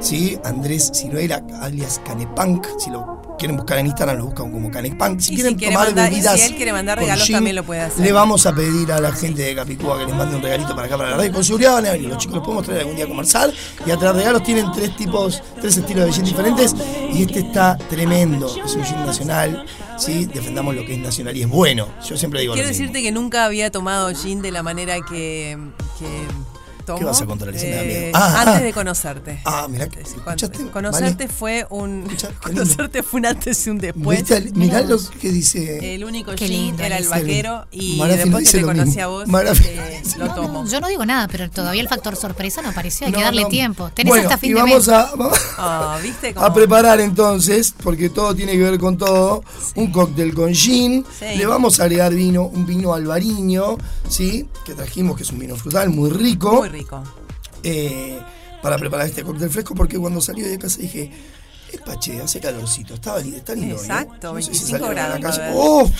[0.00, 0.38] ¿sí?
[0.44, 2.66] Andrés Siruela, alias Canepunk.
[2.78, 5.18] Si lo quieren buscar en Instagram, lo buscan como Canepunk.
[5.18, 7.56] Si Y quieren si tomar mandar- y bebidas si él quiere mandar regalos, gin, también
[7.56, 8.04] lo puede hacer.
[8.04, 10.86] Le vamos a pedir a la gente de Capicúa que les mande un regalito para
[10.86, 11.32] acá para la radio.
[11.32, 12.08] Con seguridad van a venir.
[12.08, 13.52] Los chicos los podemos traer algún día a conversar
[13.84, 14.42] y a traer regalos.
[14.44, 16.74] Tienen tres tipos, tres estilos de gin diferentes
[17.12, 18.46] y este está tremendo.
[18.64, 19.64] Es un gin nacional.
[19.98, 20.26] ¿sí?
[20.26, 21.88] Defendamos lo que es nacional y es bueno.
[22.08, 22.84] Yo siempre digo Quiero lo mismo.
[22.84, 25.58] decirte que nunca había tomado gin de la manera que,
[25.98, 26.06] que
[26.94, 26.98] tomo.
[26.98, 27.68] ¿Qué vas a contar, Alicia?
[27.68, 27.98] Me da miedo.
[28.00, 28.60] Eh, Ah, antes ah.
[28.60, 29.40] de conocerte.
[29.44, 29.88] Ah, mira,
[30.24, 32.06] Cuando- conocerte fue un
[32.42, 34.24] conocerte fue un antes y un después.
[34.54, 35.94] Mirá lo que dice.
[35.94, 39.02] El único lindo, era el vaquero y después que te conocí mismo.
[39.02, 40.66] a vos eh, lo tomo.
[40.66, 43.06] Yo no digo nada, pero todavía el factor sorpresa no apareció.
[43.06, 43.48] Hay No, que darle no.
[43.48, 43.90] tiempo.
[43.90, 44.88] Tenés Bueno, hasta fin y de vamos mes.
[44.88, 46.34] a, vamos Ah, ¿viste?
[46.36, 49.42] a preparar entonces, porque todo tiene que ver con todo,
[49.74, 51.04] un cóctel con gin.
[51.18, 51.36] Sí.
[51.36, 53.76] Le vamos a agregar vino, un vino albariño,
[54.08, 54.48] ¿sí?
[54.64, 56.56] Que trajimos, que es un vino frutal muy rico.
[56.56, 56.79] Muy rico.
[57.62, 58.20] Eh,
[58.62, 61.10] para preparar este cóctel fresco, porque cuando salí de casa dije,
[61.72, 63.76] es che, hace calorcito, estaba está lindo.
[63.76, 65.38] Exacto, No sé si 25 salieron a la grados.
[65.38, 65.50] calle.
[65.50, 65.90] va a ¡Oh!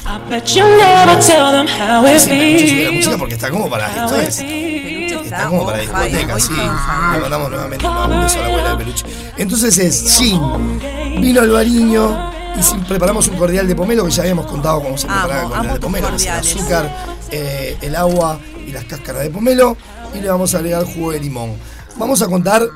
[2.01, 2.20] haber.
[2.20, 4.41] Sí, pero yo subí la música porque está como para esto es.
[4.41, 6.53] Está como para discoteca, sí.
[6.55, 9.05] Le mandamos nuevamente un beso a la abuela de peluche.
[9.37, 10.81] Entonces es gin,
[11.20, 15.07] vino albariño y si preparamos un cordial de pomelo que ya habíamos contado cómo se
[15.07, 16.97] Amo, prepara el cordial de pomelo, que es el azúcar,
[17.31, 19.76] eh, el agua y las cáscaras de pomelo
[20.15, 21.57] y le vamos a agregar jugo de limón.
[21.97, 22.67] Vamos a contar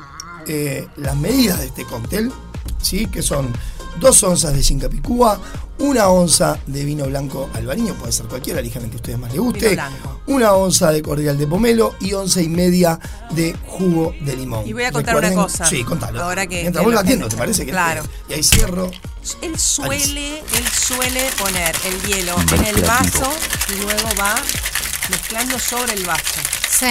[0.47, 2.31] eh, las medidas de este cóctel,
[2.81, 3.07] ¿sí?
[3.07, 3.51] que son
[3.99, 5.39] dos onzas de gin capicúa,
[5.77, 9.31] una onza de vino blanco albariño, puede ser cualquiera, elijan el que a ustedes más
[9.31, 9.77] les guste,
[10.27, 12.99] una onza de cordial de pomelo y onza y media
[13.31, 14.65] de jugo de limón.
[14.67, 15.65] Y voy a contar una cosa.
[15.65, 16.23] Sí, contalo.
[16.23, 17.65] Ahora que- Mientras voy lo- batiendo, ¿te parece?
[17.65, 18.03] que Claro.
[18.29, 18.89] Y ahí cierro.
[19.41, 23.29] Él suele, él suele poner el hielo en el vaso
[23.75, 24.35] y luego va
[25.09, 26.39] mezclando sobre el vaso.
[26.69, 26.85] Sí.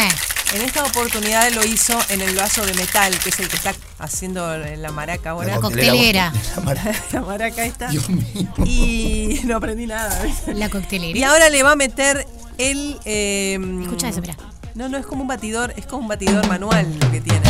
[0.53, 3.75] En esta oportunidad lo hizo en el vaso de metal, que es el que está
[3.99, 5.55] haciendo la maraca ahora.
[5.57, 6.33] La coctelera.
[6.57, 6.95] La maraca.
[7.13, 7.89] La maraca esta.
[7.89, 8.49] Dios mío.
[8.65, 10.17] Y no aprendí nada.
[10.55, 11.19] La coctelera.
[11.19, 12.27] Y ahora le va a meter
[12.59, 12.99] el.
[13.05, 14.37] eh, Escucha eso, mira.
[14.77, 17.41] No, no es como un batidor, es como un batidor manual lo que tiene.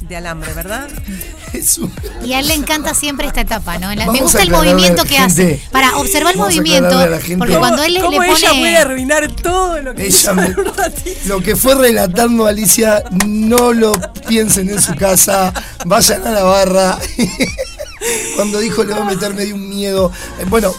[0.00, 0.88] De alambre, ¿verdad?
[2.24, 3.92] Y a él le encanta siempre esta etapa, ¿no?
[3.94, 5.62] La- me gusta el movimiento que hace.
[5.72, 6.98] Para observar el movimiento.
[7.38, 8.60] Porque cuando él le, ¿Cómo le ella pone.
[8.60, 10.54] puede arruinar todo lo que Ella me-
[11.26, 13.92] lo que fue relatando Alicia, no lo
[14.28, 15.52] piensen en su casa,
[15.86, 16.98] vayan a la barra.
[18.36, 20.10] Cuando dijo le va a meter medio un miedo.
[20.38, 20.72] Eh, Bueno,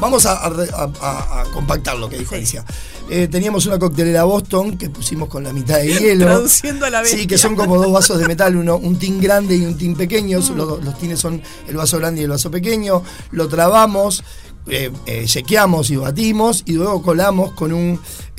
[0.00, 2.64] vamos a, a- a- a compactar lo que dijo Alicia.
[3.12, 6.26] Eh, teníamos una coctelera Boston que pusimos con la mitad de hielo.
[6.26, 7.26] Traduciendo a la Sí, bestia.
[7.28, 10.38] que son como dos vasos de metal, uno, un tin grande y un tin pequeño.
[10.38, 10.50] Los,
[10.84, 13.02] los tines son el vaso grande y el vaso pequeño.
[13.32, 14.22] Lo trabamos,
[14.68, 17.98] eh, eh, chequeamos y batimos y luego colamos con un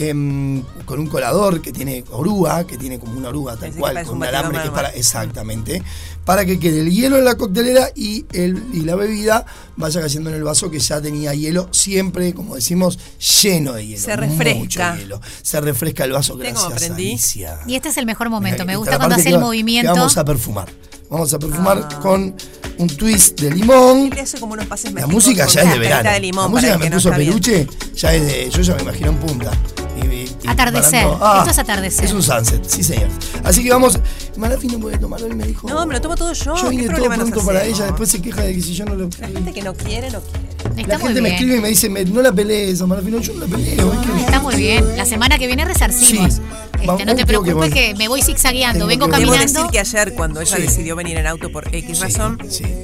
[0.09, 4.11] em, con un colador que tiene oruga, que tiene como una oruga tal cual, con
[4.13, 4.89] un un alambre que es para.
[4.89, 5.83] Exactamente.
[6.25, 9.45] Para que quede el hielo en la coctelera y, el, y la bebida
[9.75, 12.99] vaya cayendo en el vaso que ya tenía hielo, siempre, como decimos,
[13.41, 14.01] lleno de hielo.
[14.03, 14.59] Se refresca.
[14.59, 15.21] mucho hielo.
[15.41, 16.91] Se refresca el vaso, ¿Viste cómo gracias?
[16.91, 17.59] Alicia.
[17.67, 18.65] Y este es el mejor momento.
[18.65, 19.93] Me gusta cuando hace que el va- movimiento.
[19.93, 20.69] vamos a perfumar.
[21.09, 21.99] Vamos a perfumar Ah.
[21.99, 22.33] con
[22.77, 24.11] un twist de limón.
[24.17, 26.09] Hace como unos pases La música ya es de verano.
[26.09, 27.19] de limón la música me no puso bien.
[27.27, 28.49] peluche ya es de.
[28.49, 29.51] Yo ya me imagino en punta.
[29.95, 31.07] Y- y- y Atardecer.
[31.07, 32.05] preparando- Esto es atardecer.
[32.05, 33.09] Es un sunset, sí señor.
[33.43, 33.99] Así que vamos.
[34.37, 35.67] Marafi no puede tomarlo y me dijo.
[35.67, 36.55] No, me lo tomo todo yo.
[36.55, 38.95] Yo ¿Qué vine todo pronto para ella, después se queja de que si yo no
[38.95, 39.09] lo.
[39.19, 40.87] La gente que no quiere, no quiere.
[40.87, 43.33] La gente me escribe y me dice, me- no la pelees, a Marafi, no, yo
[43.33, 43.93] no la peleo.
[43.93, 44.97] es que- Está muy bien.
[44.97, 46.33] La semana que viene resarcimos.
[46.35, 46.41] Sí.
[46.81, 48.87] Este, no te que preocupes que, me voy zigzagueando.
[48.87, 49.59] Vengo que Debo caminando.
[49.59, 50.61] decir que ayer, cuando ella Sí.
[50.63, 52.39] decidió venir en auto por X razón,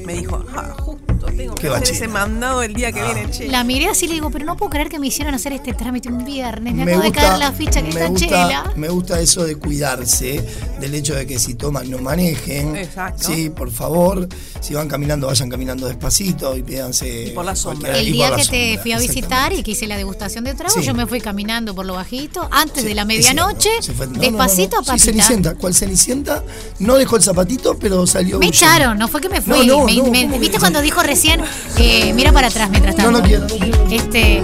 [0.05, 3.47] me dijo, ah, justo tengo Qué que hacer ese mandado el día que viene, che.
[3.47, 5.73] La miré así y le digo, pero no puedo creer que me hicieron hacer este
[5.73, 6.73] trámite un viernes.
[6.73, 8.73] Me, Me acabo de gusta, caer la ficha que me está gusta, chela.
[8.75, 10.43] me gusta eso de cuidarse,
[10.79, 12.75] del hecho de que si toman no manejen.
[12.75, 13.27] Exacto.
[13.27, 14.27] Sí, por favor,
[14.61, 17.27] si van caminando, vayan caminando despacito y pídanse.
[17.27, 17.97] Y por la sombra.
[17.97, 20.73] El día que te sombra, fui a visitar y que hice la degustación de trago,
[20.75, 20.83] Sí.
[20.83, 24.81] yo me fui caminando por lo bajito, antes de la medianoche, fue- no, no, despacito
[24.85, 25.05] no, a Sí.
[25.05, 25.55] Cenicienta.
[25.55, 26.43] ¿Cuál Cenicienta?
[26.79, 28.39] No dejó el zapatito, pero salió.
[28.39, 29.65] me echaron, no fue que me fui.
[29.65, 30.61] No, no, me- no, me- ¿cómo que ¿Viste no?
[30.61, 31.41] cuando dijo recién,
[31.79, 33.11] eh, mira para atrás mientras tanto?
[33.11, 33.47] No, no quiero.
[33.89, 34.43] Este,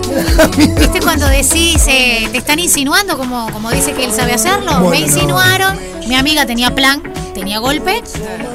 [0.80, 4.72] ¿Viste cuando decís, eh, te están insinuando como, como dice que él sabe hacerlo?
[4.72, 7.03] Bueno, me insinuaron, mi amiga tenía plan,
[7.34, 8.04] tenía golpe,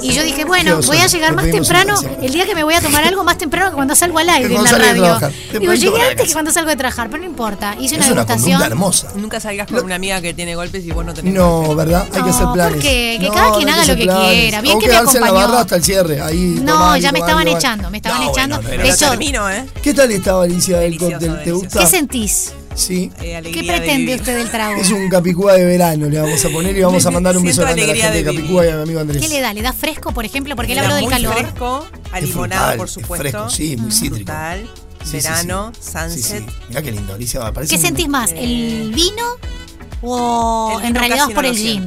[0.03, 2.75] y yo dije, bueno, voy a llegar le más temprano, el día que me voy
[2.75, 5.19] a tomar algo más temprano que cuando salgo al aire en la radio.
[5.59, 7.75] Digo, llegué antes que cuando salgo de trabajar, pero no importa.
[7.79, 8.63] Hice una degustación.
[8.63, 9.09] hermosa.
[9.15, 11.75] Nunca salgas con una amiga que tiene golpes y vos no tenés No.
[11.75, 12.07] ¿verdad?
[12.13, 12.75] Hay que hacer planes.
[12.75, 14.61] porque que cada quien haga lo que quiera.
[14.61, 15.35] Bien que me acompañó.
[15.35, 16.21] barra hasta el cierre.
[16.21, 18.59] Ahí, No, ya me estaban echando, me estaban echando.
[18.59, 19.67] De hecho, ¿eh?
[19.83, 21.43] ¿Qué tal estaba Alicia del cóctel?
[21.45, 21.81] ¿Te gusta?
[21.81, 22.53] ¿qué sentís?
[22.79, 23.11] Sí.
[23.21, 24.17] Eh, ¿Qué de pretende vivir.
[24.21, 24.81] usted del trago?
[24.81, 27.63] Es un capicúa de verano, le vamos a poner y vamos a mandar un beso
[27.63, 28.25] grande a la gente de de.
[28.25, 29.21] Capicúa y a mi amigo Andrés.
[29.21, 29.53] ¿Qué le da?
[29.53, 30.55] ¿Le da fresco, por ejemplo?
[30.57, 31.35] Porque él habló del muy calor.
[31.35, 33.23] fresco, a limonada, por es supuesto.
[33.29, 34.17] fresco, sí, muy cítrico.
[34.17, 34.71] Frutal,
[35.05, 35.81] Sí, sí, verano, sí.
[35.93, 36.11] sunset.
[36.13, 36.47] Sí, sí.
[36.69, 37.53] Mirá qué lindo, Alicia.
[37.53, 38.31] Parece ¿Qué un- sentís más?
[38.33, 39.25] ¿El vino
[40.03, 41.87] o El en realidad por no el gin?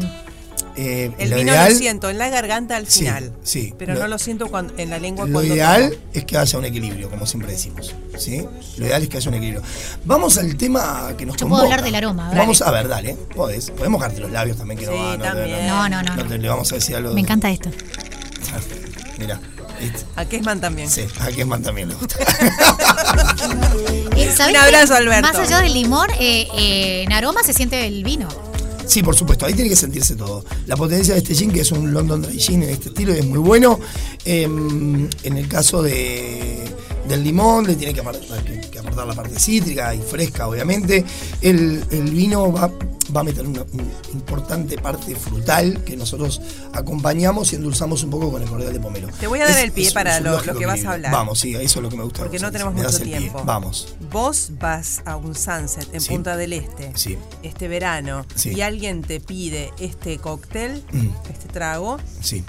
[0.76, 3.34] Eh, El lo vino ideal, lo siento en la garganta al final.
[3.44, 3.74] sí.
[3.78, 6.02] Pero Lo- no lo siento cuando, en la lengua Lo cuando ideal tomo.
[6.14, 7.94] es que haya un equilibrio, como siempre decimos.
[8.18, 8.46] ¿sí?
[8.78, 9.64] Lo ideal es que haya un equilibrio.
[10.06, 11.76] Vamos al tema que nos Yo puedo convoca.
[11.76, 12.32] hablar del aroma.
[12.36, 13.16] Vamos a ver, dale.
[13.36, 13.70] Podés.
[13.72, 15.18] Podemos mojarte los labios también, que no Sí, va.
[15.18, 15.68] No, también.
[15.68, 16.30] No, no, no, no no.
[16.30, 17.14] te- le vamos a decir algo.
[17.14, 17.70] Me encanta esto.
[19.20, 19.40] Mira.
[20.16, 20.90] A Kesman también.
[20.92, 22.16] Sí, a Kesman también le gusta.
[24.16, 25.22] Eh, ¿sabés Un abrazo, Alberto.
[25.28, 28.28] Más allá del limón, eh, eh, en aroma se siente el vino.
[28.92, 30.44] Sí, por supuesto, ahí tiene que sentirse todo.
[30.68, 33.20] La potencia de este gin, que es un London Dry Gin en este estilo, y
[33.20, 33.80] es muy bueno.
[34.26, 36.62] Eh, en el caso de,
[37.08, 41.06] del limón, le tiene que apartar la parte cítrica y fresca, obviamente.
[41.40, 42.70] El, el vino va,
[43.16, 43.84] va a meter una, una
[44.14, 46.42] importante parte frutal que nosotros
[46.74, 49.08] acompañamos y endulzamos un poco con el cordial de pomelo.
[49.20, 51.12] Te voy a dar Es- el pie es- para es lo- que vas a hablar.
[51.12, 52.20] Vamos, sí, eso es lo que me gusta.
[52.24, 53.44] Porque no tenemos mucho tiempo.
[53.46, 53.96] Vamos.
[54.12, 56.10] Vos vas a un sunset en Sí.
[56.10, 57.18] Punta del Este Sí.
[57.44, 58.52] este verano Sí.
[58.54, 61.08] y alguien te pide este cóctel, Mm.
[61.32, 61.98] este trago.
[62.22, 62.44] Sí.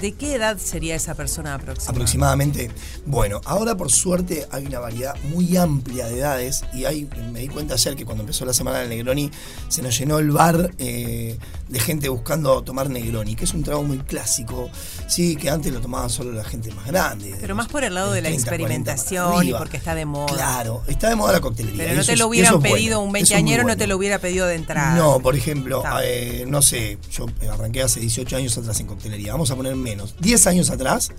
[0.00, 1.90] ¿De qué edad sería esa persona aproximadamente?
[1.90, 2.70] aproximadamente.
[3.04, 7.48] Bueno, ahora por suerte hay una variedad muy amplia de edades y hay, me di
[7.48, 9.30] cuenta ayer que cuando empezó la semana del Negroni
[9.68, 11.36] se nos llenó el bar eh,
[11.68, 14.70] de gente buscando tomar Negroni, que es un trago muy clásico,
[15.08, 17.34] sí, que antes lo tomaban solo la gente más grande.
[17.40, 20.04] Pero más por el lado de la 30, 40 para experimentación y porque está de
[20.04, 20.32] moda.
[20.32, 21.82] Claro, está de moda la coctelería.
[21.82, 24.46] Pero no eso te lo hubieran bueno, pedido un veinteañero, no te lo hubiera pedido
[24.46, 24.96] de entrada.
[24.96, 29.32] No, por ejemplo, eh, no sé, yo arranqué hace 18 años atrás en coctelería.
[29.32, 30.14] Vamos a poner menos.
[30.20, 31.10] 10 años atrás,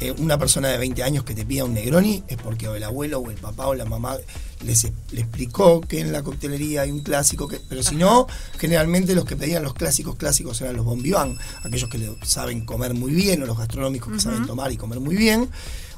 [0.00, 2.82] eh, una persona de 20 años que te pida un Negroni es porque o el
[2.82, 4.16] abuelo o el papá o la mamá
[4.64, 8.26] les, le explicó que en la coctelería hay un clásico, que, pero si no,
[8.58, 12.64] generalmente los que pedían los clásicos clásicos eran los bon vivant, aquellos que le saben
[12.64, 15.50] comer muy bien o los gastronómicos que saben tomar y comer muy bien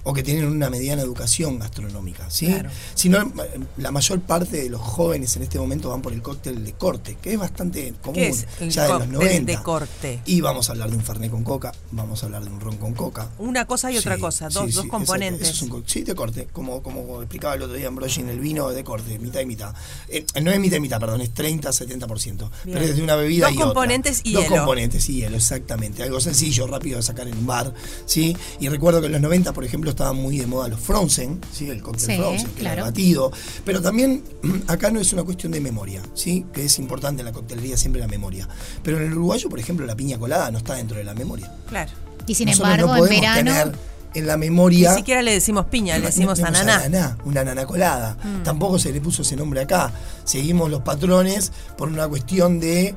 [0.05, 2.47] o que tienen una mediana educación gastronómica, ¿sí?
[2.47, 2.71] Claro.
[2.95, 3.33] Si no,
[3.77, 7.17] la mayor parte de los jóvenes en este momento van por el cóctel de corte,
[7.23, 9.53] que es bastante común ¿Qué es el ya de los cóctel 90.
[9.53, 10.21] de corte?
[10.27, 12.77] Y vamos a hablar de un fernet con coca, vamos a hablar de un ron
[12.79, 13.31] con coca.
[13.39, 15.49] Una cosa y otra cosa, dos, sí, dos componentes.
[15.51, 18.41] Eso es un sí, de corte, como, como explicaba el otro día Ambrosi en el
[18.41, 19.75] vino de corte, mitad y mitad.
[20.09, 22.37] Eh, no es mitad y mitad, perdón, es 30-70%.
[22.37, 22.51] Bien.
[22.65, 23.67] Pero es de una bebida Dos y otra.
[23.67, 24.57] componentes y Dos hielo.
[24.57, 26.03] componentes y hielo, exactamente.
[26.03, 27.73] Algo sencillo, rápido de sacar en un bar,
[28.07, 28.37] ¿sí?
[28.61, 31.69] Y recuerdo que en los 90, por ejemplo, estaban muy de moda los Frozen, ¿sí?
[31.71, 32.79] El cóctel Sí, Frozen, que era claro.
[32.87, 33.33] el batido.
[33.65, 34.25] Pero también
[34.67, 36.45] acá no es una cuestión de memoria, ¿sí?
[36.53, 38.49] Que es importante en la coctelería siempre la memoria.
[38.83, 41.55] Pero en el uruguayo, por ejemplo, la piña colada no está dentro de la memoria.
[41.69, 41.91] Claro.
[42.27, 43.37] Y sin Nosotros embargo, no en verano.
[43.37, 43.73] tener
[44.15, 47.17] en la memoria Ni siquiera le decimos piña, le decimos tenemos ananá.
[47.25, 48.17] una ananá colada.
[48.23, 48.43] Mm.
[48.43, 49.91] Tampoco se le puso ese nombre acá.
[50.25, 52.95] Seguimos los patrones por una cuestión de,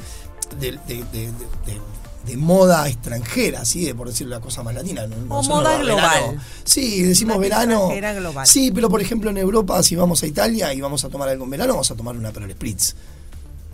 [0.60, 1.82] de, de- de- de-
[2.26, 3.86] de- moda extranjera, ¿sí?
[3.86, 5.06] De por decir la cosa más latina.
[5.08, 6.22] No- O moda no, global.
[6.24, 6.42] verano.
[6.64, 7.90] Sí, decimos verano.
[7.90, 8.46] global.
[8.48, 11.44] Sí, pero por ejemplo en Europa, si vamos a Italia y vamos a tomar algo
[11.46, 12.96] en verano, vamos a tomar una Aperol Spritz.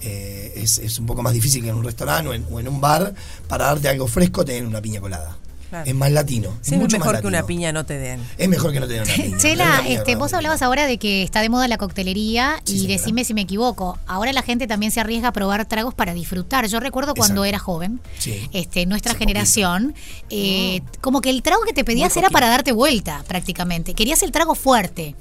[0.03, 2.67] Eh, es, es un poco más difícil que en un restaurante o en, o en
[2.67, 3.13] un bar
[3.47, 5.37] para darte algo fresco tener una piña colada.
[5.71, 5.89] Claro.
[5.89, 6.49] Es más latino.
[6.49, 8.19] Sí, es es mucho más mejor que una piña no te den.
[8.37, 9.37] Es mejor que no te den una piña.
[9.37, 13.33] Chela, este, vos hablabas ahora de que está de moda la coctelería y decime si
[13.33, 13.97] me equivoco.
[14.05, 16.67] Ahora la gente también se arriesga a probar tragos para disfrutar.
[16.67, 17.45] Yo recuerdo cuando Exacto.
[17.45, 18.49] era joven, Sí.
[18.51, 19.95] este, nuestra generación,
[20.29, 23.93] eh, como que el trago que te pedías era para darte vuelta prácticamente.
[23.93, 25.15] Querías el trago fuerte.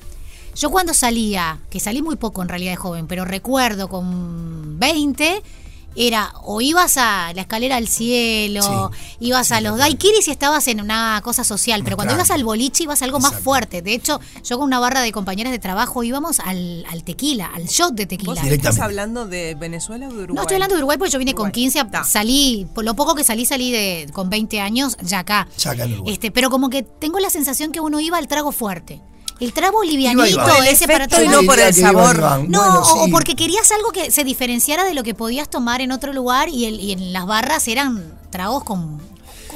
[0.56, 5.42] Yo cuando salía, que salí muy poco en realidad de joven, pero recuerdo con 20,
[5.96, 10.80] era o ibas a la escalera al cielo, ibas a los daiquiris y estabas en
[10.80, 12.20] una cosa social, pero cuando Claro.
[12.26, 13.82] ibas al boliche ibas a algo más fuerte.
[13.82, 17.66] De hecho, yo con una barra de compañeras de trabajo íbamos al, al tequila, al
[17.66, 18.54] shot de ¿Vos tequila.
[18.54, 20.34] estás hablando de Venezuela o de Uruguay?
[20.36, 23.14] No estoy hablando de Uruguay porque yo vine con 15, a- salí, por lo poco
[23.14, 25.48] que salí, salí de con 20 años ya acá.
[25.58, 26.12] Ya acá en Uruguay.
[26.14, 29.00] Este, pero como que tengo la sensación que uno iba al trago fuerte.
[29.40, 30.22] El trago livianito,
[30.68, 32.18] ese para efecto y no por el sabor.
[32.20, 33.10] No, Bueno, o- sí.
[33.10, 36.66] porque querías algo que se diferenciara de lo que podías tomar en otro lugar y,
[36.66, 39.00] el- y en las barras eran tragos con, con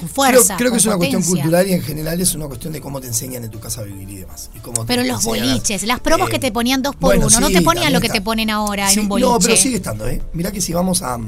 [0.01, 0.57] Creo, fuerza.
[0.57, 3.01] creo que con es una cuestión cultural y en general es una cuestión de cómo
[3.01, 4.49] te enseñan en tu casa a vivir y demás.
[4.57, 7.26] Y cómo te Pero los boliches, las promos Eh, que te ponían dos por bueno,
[7.26, 8.18] uno, no te ponían lo que está.
[8.18, 9.30] te ponen ahora Sí, en un boliche.
[9.30, 10.22] No, pero sigue estando, ¿eh?
[10.32, 11.18] Mirá que si vamos a.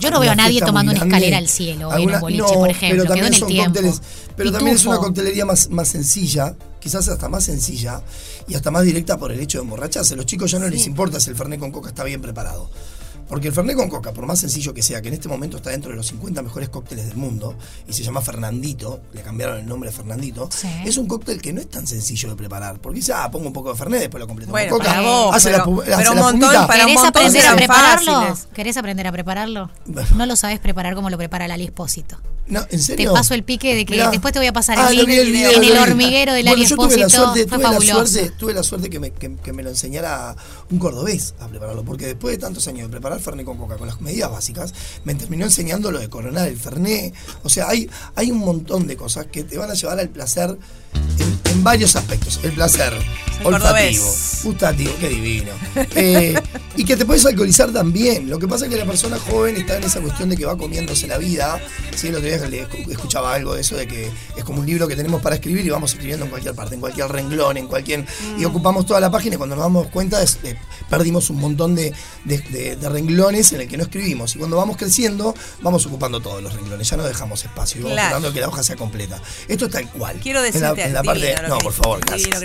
[0.00, 2.52] Yo no veo a nadie tomando una escalera al cielo en alguna- un boliche, no,
[2.54, 2.96] por ejemplo.
[3.02, 4.02] Pero también en el son cócteles.
[4.36, 8.02] Pero también es una coctelería más, más sencilla, quizás hasta más sencilla
[8.46, 10.14] y hasta más directa por el hecho de emborracharse.
[10.14, 12.70] A los chicos ya no les importa si el Fernet con Coca está bien preparado.
[13.28, 15.70] Porque el Fernet con Coca, por más sencillo que sea, que en este momento está
[15.70, 17.54] dentro de los 50 mejores cócteles del mundo
[17.86, 20.48] y se llama Fernandito, le cambiaron el nombre a Fernandito,
[20.84, 22.78] es un cóctel que no es tan sencillo de preparar.
[22.80, 24.90] Porque dice, ah, pongo un poco de Fernet, después lo completo Bueno, con Coca.
[24.90, 26.66] para vos, hace pero- la, pero la montón pumita.
[26.66, 28.12] para un ¿Querés montón aprender a prepararlo?
[28.12, 28.48] fáciles.
[28.54, 29.70] ¿Querés aprender a prepararlo?
[30.16, 32.18] No lo sabes preparar como lo prepara Lali Espósito.
[32.48, 33.12] No, ¿en Te serio?
[33.12, 34.10] paso el pique de que Mirá.
[34.10, 35.78] después te voy a pasar Ah, el lo link vi el video, en lo el
[35.78, 37.24] hormiguero de Lali Bueno, yo tuve la Espósito.
[37.24, 38.06] suerte, Fue tuve la fabuloso.
[38.12, 40.34] suerte, tuve la suerte que me, que, que me lo enseñara
[40.70, 43.86] un cordobés a prepararlo, porque después de tantos años de preparar Fernet con Coca con
[43.88, 44.72] las medidas básicas,
[45.04, 47.12] me terminó enseñando lo de coronar el Fernet.
[47.42, 50.56] O sea, hay, hay un montón de cosas que te van a llevar al placer
[51.18, 52.40] en, en varios aspectos.
[52.42, 52.94] El placer
[53.44, 54.40] olfativo, cordobés.
[54.42, 55.52] gustativo, qué divino.
[55.94, 56.34] Eh,
[56.76, 58.28] y que te puedes alcoholizar también.
[58.30, 60.56] Lo que pasa es que la persona joven está en esa cuestión de que va
[60.56, 61.60] comiéndose la vida.
[61.94, 65.20] Sí, el otro escuchaba algo de eso de que es como un libro que tenemos
[65.22, 68.04] para escribir y vamos escribiendo en cualquier parte, en cualquier renglón, en cualquier.
[68.38, 70.56] Y ocupamos toda la página y cuando nos damos cuenta es- eh,
[70.88, 71.92] perdimos un montón de,
[72.24, 74.34] de- de- de renglones en el que no escribimos.
[74.36, 76.88] Y cuando vamos creciendo, vamos ocupando todos los renglones.
[76.88, 78.08] Ya no dejamos espacio y vamos Claro.
[78.10, 79.20] tratando que la hoja sea completa.
[79.48, 80.18] Esto es tal cual.
[80.22, 81.20] Quiero En la- decirte en la, parte.
[81.26, 82.40] divino lo No, por favor, gracias.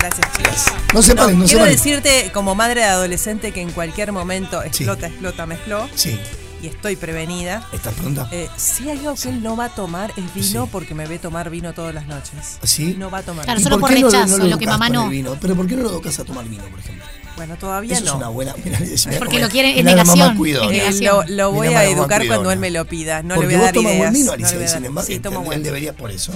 [0.94, 1.76] No se paren, no se quiero paren.
[1.78, 5.90] decirte como madre de adolescente que en cualquier momento explota, explota, me explota.
[5.96, 6.20] Sí.
[6.64, 7.68] Y estoy prevenida.
[7.74, 8.28] ¿Estás pronta?
[8.32, 11.20] Eh, si hay algo que él no va a tomar es vino porque me ve
[11.20, 12.58] tomar vino todas las noches.
[12.64, 12.96] ¿Sí?
[12.98, 13.70] No va a tomar Claro, vino.
[13.70, 15.10] solo ¿Y por no rechazo, lo lo que mamá no.
[15.10, 15.36] vino?
[15.42, 17.04] Pero ¿por qué no lo educas a tomar vino, por ejemplo?
[17.36, 18.12] Bueno, todavía Eso no.
[18.12, 18.56] es una buena.
[18.64, 21.16] Mirá, mirá Porque lo quiere en negación, en Eh, negación.
[21.28, 23.22] lo, lo voy a educar cuando él me lo pida.
[23.24, 24.00] No Porque le voy a vos dar tomas ideas.
[24.04, 25.64] buen vino, no Alicia, le voy a dar- embargo, sí, tomo él buen.
[25.64, 26.32] debería por eso.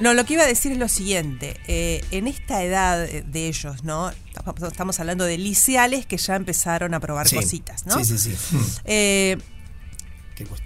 [0.00, 1.58] No, lo que iba a decir es lo siguiente.
[1.68, 4.10] eh, en esta edad eh, de ellos, ¿no?
[4.66, 7.36] Estamos hablando de liciales que ya empezaron a probar Sí.
[7.36, 8.02] cositas, ¿no?
[8.02, 8.34] Sí, sí, sí.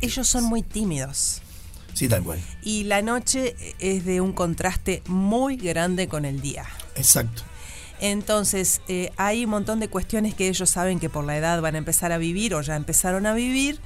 [0.00, 1.40] Ellos son muy tímidos.
[1.94, 2.40] Sí, tal cual.
[2.62, 6.66] Y la noche es de un contraste muy grande con el día.
[6.96, 7.42] Exacto.
[8.00, 11.76] Entonces, eh, hay un montón de cuestiones que ellos saben que por la edad van
[11.76, 13.80] a empezar a vivir o ya empezaron a vivir.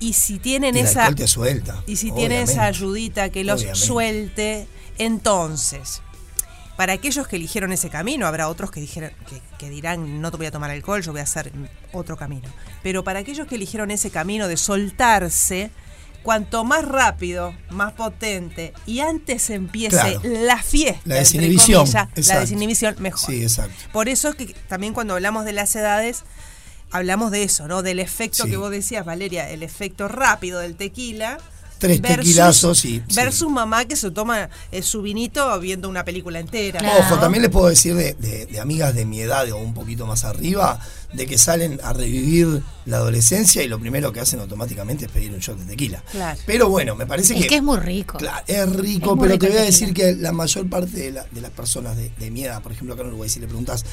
[0.00, 1.12] Y si tienen Y esa.
[1.14, 3.86] te suelta, Y si tienen esa ayudita que los Obviamente.
[3.86, 4.66] suelte,
[4.98, 6.02] entonces.
[6.76, 10.36] Para aquellos que eligieron ese camino, habrá otros que, dijeron, que, que dirán, no te
[10.36, 11.52] voy a tomar alcohol, yo voy a hacer
[11.92, 12.48] otro camino.
[12.82, 15.70] Pero para aquellos que eligieron ese camino de soltarse,
[16.24, 20.20] cuanto más rápido, más potente y antes empiece Claro.
[20.24, 23.20] la fiesta, La desinhibición, comillas, la desinhibición, mejor.
[23.30, 23.74] Sí, exacto.
[23.92, 26.24] Por eso es que también cuando hablamos de las edades,
[26.90, 27.82] hablamos de eso, ¿no?
[27.82, 28.50] Del efecto Sí.
[28.50, 31.38] que vos decías, Valeria, el efecto rápido del tequila.
[31.78, 33.14] Tres tequilazos y- sí.
[33.14, 36.80] Versus mamá que se toma eh, su vinito viendo una película entera.
[37.00, 40.06] Ojo, también les puedo decir de, de- de amigas de mi edad o un poquito
[40.06, 40.78] más arriba,
[41.14, 45.32] de que salen a revivir la adolescencia y lo primero que hacen automáticamente es pedir
[45.32, 46.02] un shot de tequila.
[46.12, 46.38] Claro.
[46.44, 47.46] Pero bueno, me parece Es que...
[47.48, 48.18] que es muy rico.
[48.18, 51.12] Claro, es rico, Es pero rico te voy a decir que la mayor parte de,
[51.12, 53.46] la- de las personas de, de mi edad, por ejemplo acá en Uruguay, si le
[53.46, 53.84] preguntas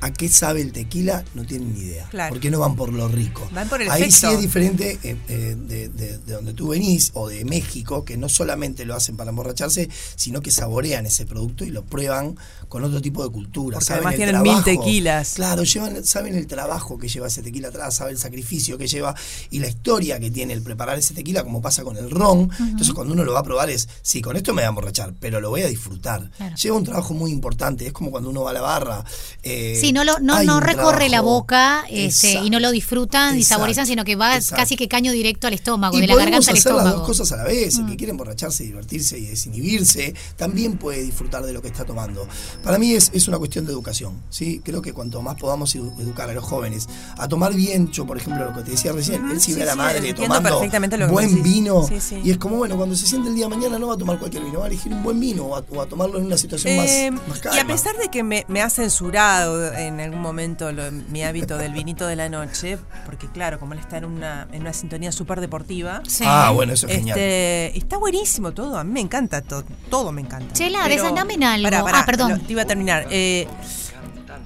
[0.00, 2.08] a qué sabe el tequila, no tienen ni idea.
[2.10, 2.30] Claro.
[2.34, 3.48] Porque no van por lo rico.
[3.52, 4.28] Van por el Ahí efecto.
[4.30, 8.16] sí es diferente eh, eh, de, de- de donde tú venís o de México, que
[8.16, 12.36] no solamente lo hacen para emborracharse, sino que saborean ese producto y lo prueban
[12.68, 13.74] con otro tipo de cultura.
[13.76, 15.34] Porque saben además el tienen mil tequilas.
[15.34, 16.69] Claro, llevan, saben el trabajo
[17.00, 19.14] que lleva ese tequila atrás, saben el sacrificio que lleva
[19.50, 22.50] y la historia que tiene el preparar ese tequila, como pasa con el ron.
[22.60, 25.14] Entonces, cuando uno lo va a probar es, sí, con esto me voy a emborrachar,
[25.18, 26.30] pero lo voy a disfrutar.
[26.36, 26.56] Claro.
[26.56, 29.04] Lleva un trabajo muy importante, es como cuando uno va a la barra.
[29.42, 31.30] eh, Sí, no, lo, no, no recorre la trabajo.
[31.40, 34.62] boca este, y no lo disfrutan y Exacto, saborizan, sino que va exacto.
[34.62, 36.98] casi que caño directo al estómago, Y de la podemos el hacer las estómago.
[36.98, 37.76] dos cosas a la vez.
[37.76, 37.80] Mm.
[37.84, 42.26] El que quiere emborracharse, divertirse y desinhibirse, también puede disfrutar de lo que está tomando.
[42.62, 44.22] Para mí es, es una cuestión de educación.
[44.30, 44.60] ¿sí?
[44.64, 48.16] Creo que cuanto más podamos edu- educar a los jóvenes a tomar bien, yo por
[48.18, 50.48] ejemplo lo que te decía recién, él si Sí, ve a la sí, madre tomando
[50.50, 52.20] perfectamente lo buen vino Sí, sí.
[52.22, 54.18] y es como, bueno, cuando se siente el día de mañana no va a tomar
[54.18, 56.36] cualquier vino, va a elegir un buen vino o a, o a tomarlo en una
[56.36, 60.20] situación Eh, más, más y a pesar de que me, me ha censurado en algún
[60.20, 64.04] momento lo- mi hábito del vinito de la noche, porque claro, como él está en
[64.04, 66.02] una, en una sintonía súper deportiva.
[66.08, 66.24] Sí.
[66.26, 67.16] Ah, bueno, eso es genial.
[67.18, 70.52] este, Está buenísimo todo, a mí me encanta todo, todo me encanta.
[70.54, 71.64] Chela, Pero- desandame en algo.
[71.64, 72.30] Pará, pará, Ah, perdón.
[72.32, 73.06] lo- te iba a terminar.
[73.10, 73.46] Eh,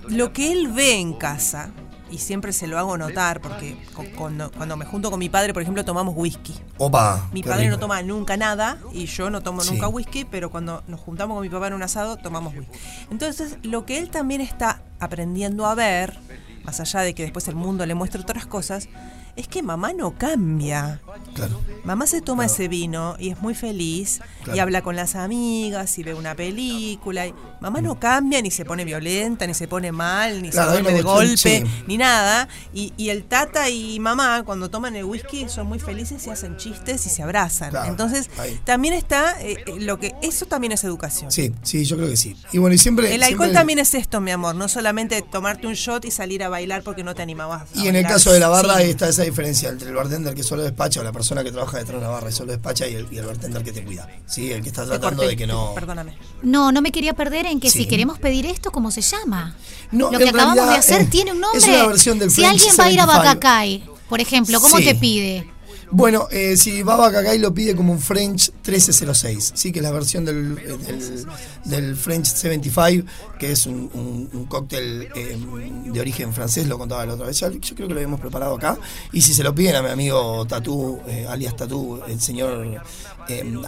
[0.09, 1.70] lo que él ve en casa,
[2.14, 5.52] y siempre se lo hago notar, porque cu- cuando, cuando me junto con mi padre,
[5.52, 6.54] por ejemplo, tomamos whisky.
[6.78, 9.72] Opa, Mi padre no toma nunca nada y yo no tomo Sí.
[9.72, 12.78] nunca whisky, pero cuando nos juntamos con mi papá en un asado, tomamos whisky.
[13.10, 16.16] Entonces, lo que él también está aprendiendo a ver,
[16.64, 18.88] más allá de que después el mundo le muestre otras cosas,
[19.37, 21.01] es que mamá no cambia.
[21.35, 21.61] Claro.
[21.85, 24.20] Mamá se toma ese vino y es muy feliz
[24.55, 27.26] y habla con las amigas y ve una película.
[27.26, 30.93] Y mamá no cambia, ni se pone violenta, ni se pone mal, ni se duerme
[30.93, 31.64] de golpe, sí.
[31.87, 32.49] ni nada.
[32.72, 36.57] Y, y el tata y mamá, cuando toman el whisky, son muy felices y hacen
[36.57, 37.72] chistes y se abrazan.
[37.87, 38.59] Entonces, ahí.
[38.64, 40.14] también está eh, eh, lo que.
[40.22, 41.30] Eso también es educación.
[41.32, 42.37] Sí, sí, yo creo que sí.
[42.53, 43.14] Y bueno, y siempre.
[43.14, 46.43] El alcohol siempre- también es esto, mi amor, no solamente tomarte un shot y salir
[46.45, 47.62] a bailar porque no te animabas.
[47.74, 48.91] a Y en el caso de la barra Sí.
[48.91, 51.95] está esa diferencia entre el bartender que solo despacha o la persona que trabaja detrás
[52.01, 54.09] de una barra y solo despacha y el, y el bartender que te cuida.
[54.27, 55.72] Sí, el que está tratando corté, de que no.
[55.75, 56.16] Perdóname.
[56.43, 57.79] No, no me quería perder en que Sí.
[57.81, 59.57] si queremos pedir esto, ¿cómo se llama?
[59.93, 61.59] No, Lo que acabamos realidad, de hacer eh, tiene un nombre.
[61.59, 63.25] es una versión del si French alguien va a ir a 75.
[63.35, 64.85] Bacacay, por ejemplo, ¿cómo Sí.
[64.85, 65.51] te pide?
[65.97, 69.92] Bueno, eh, si Baba Cacay lo pide como un French 1306, sí, que es la
[69.92, 71.24] versión del, eh,
[71.66, 73.07] del, French 75,
[73.38, 75.38] que es un, cóctel eh,
[75.86, 77.38] de origen francés, lo contaba la otra vez.
[77.38, 78.76] Yo creo que lo habíamos preparado acá.
[79.12, 82.82] Y si se lo piden a mi amigo Tatú, eh, alias Tatú, el señor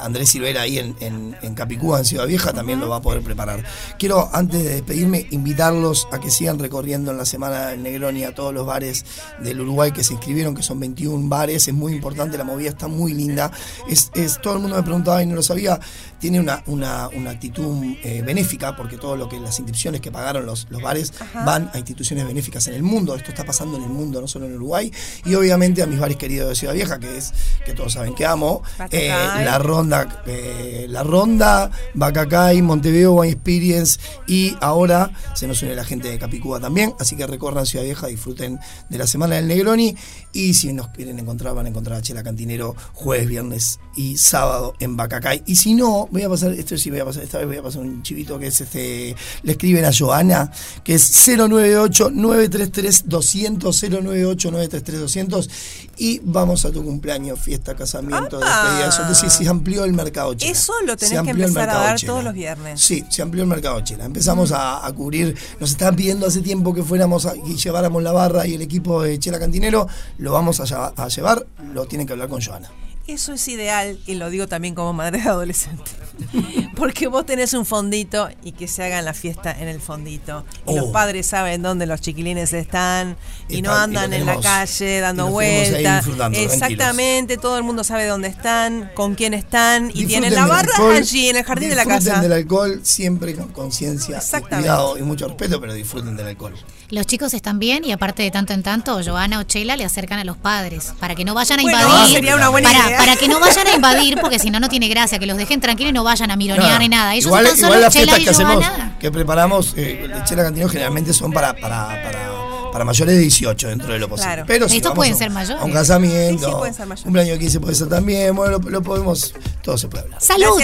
[0.00, 3.22] Andrés Silvera ahí en, en, en Capicúa, en Ciudad Vieja, también lo va a poder
[3.22, 3.62] preparar.
[4.00, 8.34] Quiero, antes de despedirme, invitarlos a que sigan recorriendo en la semana del Negroni a
[8.34, 9.04] todos los bares
[9.44, 11.68] del Uruguay que se inscribieron, que son 21 bares.
[11.68, 13.50] Es muy importante, la movida está muy linda.
[13.88, 15.78] Es, es- todo el mundo me preguntaba y no lo sabía.
[16.18, 20.46] Tiene una, una, una actitud eh, benéfica, porque todo lo que las inscripciones que pagaron
[20.46, 21.44] los, los bares Ajá.
[21.44, 23.14] van a instituciones benéficas en el mundo.
[23.14, 24.92] Esto está pasando en el mundo, no solo en Uruguay.
[25.24, 27.32] Y obviamente a mis bares queridos de Ciudad Vieja, que es
[27.64, 28.62] que todos saben que amo.
[28.90, 35.74] Eh, la ronda, eh, la ronda, Bacacay, Montevideo Wine Experience y ahora se nos une
[35.74, 38.58] la gente de Capicúa también, así que recorran Ciudad Vieja, disfruten
[38.88, 39.96] de la semana del Negroni
[40.32, 44.74] y si nos quieren encontrar van a encontrar a Chela Cantinero jueves, viernes y sábado
[44.80, 47.46] en Bacacay y si no, voy a pasar, esto sí voy a pasar, esta vez
[47.46, 50.50] voy a pasar un chivito que es este, le escriben a Joana,
[50.84, 55.50] que es 098 933 200 098 933 200
[55.98, 60.52] y vamos a tu cumpleaños, fiesta, casamiento, despedida, eso sí, se amplió el mercado Chela.
[60.52, 62.12] Eso lo tenés que empezar a dar Chela.
[62.12, 62.80] todos los viernes.
[62.80, 64.04] Sí, se amplió el mercado Chela.
[64.04, 68.12] Empezamos a, a cubrir, nos estaban pidiendo hace tiempo que fuéramos a- y lleváramos la
[68.12, 69.88] barra y el equipo de Chela Cantinero,
[70.18, 72.70] lo vamos a, a llevar, lo tienen que hablar con Joana.
[73.06, 75.92] Eso es ideal, y lo digo también como madre de adolescente.
[76.76, 80.44] Porque vos tenés un fondito y que se hagan la fiesta en el fondito.
[80.66, 80.92] Y los Oh.
[80.92, 83.16] padres saben dónde los chiquilines están
[83.48, 86.04] y no y andan en la calle dando vueltas.
[86.32, 90.72] Exactamente, todo el mundo sabe dónde están, con quién están y Disfruten tienen la barra
[90.76, 92.22] alcohol, allí en el jardín de la disfruten casa.
[92.22, 96.54] del alcohol siempre con conciencia, cuidado y mucho respeto, pero disfruten del alcohol.
[96.88, 100.20] Los chicos están bien y aparte de tanto en tanto, Joana o Chela le acercan
[100.20, 102.14] a los padres para que no vayan a Bueno, invadir.
[102.14, 102.98] sería una buena para, idea.
[102.98, 105.60] para que no vayan a invadir, porque si no, no tiene gracia, que los dejen
[105.60, 107.14] tranquilos y no vayan a mironear No, ni nada.
[107.14, 108.96] Ellos igual, están igual solos, las Chela y que hacemos, Joana.
[109.00, 113.68] que preparamos, eh, de Chela Cantinero generalmente son para, para, para, para mayores de 18
[113.68, 114.28] dentro de lo posible.
[114.34, 114.44] Claro.
[114.46, 115.60] Pero si Estos pueden a un- ser mayores.
[115.62, 117.02] A un casamiento, Sí, sí, pueden ser mayores.
[117.04, 120.22] cumpleaños de 15 puede ser también, bueno, lo, lo podemos, todo se puede hablar.
[120.22, 120.60] ¡Salud!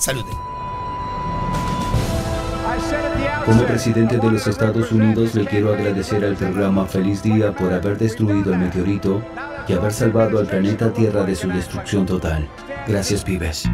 [0.00, 0.24] Salud.
[3.44, 7.98] Como presidente de los Estados Unidos le quiero agradecer al programa Feliz Día por haber
[7.98, 9.22] destruido el meteorito
[9.68, 12.48] y haber salvado al planeta Tierra de su destrucción total.
[12.86, 13.64] Gracias, pibes.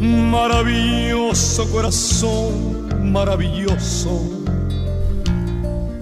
[0.00, 4.20] Maravilloso corazón, maravilloso.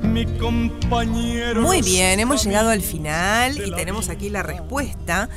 [0.03, 1.61] Mi compañero.
[1.61, 5.28] Muy bien, hemos llegado al final y tenemos aquí la respuesta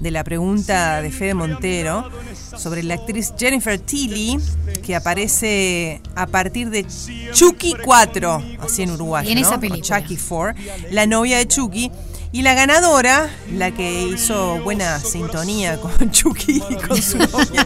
[0.00, 2.08] de la pregunta de Fede Montero
[2.56, 4.38] sobre la actriz Jennifer Tilly,
[4.84, 6.86] que aparece a partir de
[7.32, 9.26] Chucky 4, así en Uruguay.
[9.28, 9.46] Y en ¿no?
[9.46, 10.00] esa O película.
[10.00, 10.60] Chucky 4,
[10.92, 11.90] la novia de Chucky.
[12.30, 17.64] Y la ganadora, la que hizo buena sintonía con Chucky y con su novia,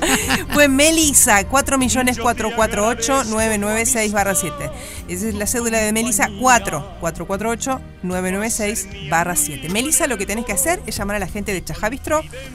[0.53, 4.71] fue Melissa, 4.448.996 7.
[5.09, 8.87] Esa es la cédula de Melissa, 4, 448 996
[9.35, 9.69] 7.
[9.69, 11.91] Melissa, lo que tenés que hacer es llamar a la gente de Chajá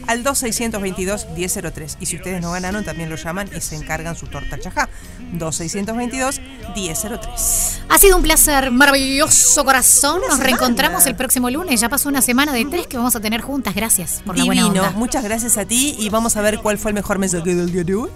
[0.07, 1.97] al 2622 1003.
[1.99, 4.87] Y si ustedes no ganaron, también lo llaman y se encargan su torta Chajá.
[5.33, 6.39] 2622
[6.73, 7.81] 1003.
[7.89, 10.21] Ha sido un placer, maravilloso corazón.
[10.29, 11.81] Nos reencontramos el próximo lunes.
[11.81, 13.73] Ya pasó una semana de tres que vamos a tener juntas.
[13.73, 14.95] Gracias por la buena Divino, onda.
[14.95, 17.83] muchas gracias a ti y vamos a ver cuál fue el mejor mensaje del día
[17.83, 18.11] de hoy.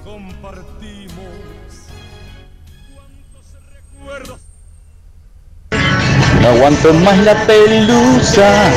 [6.42, 8.72] No aguanto más la pelusa,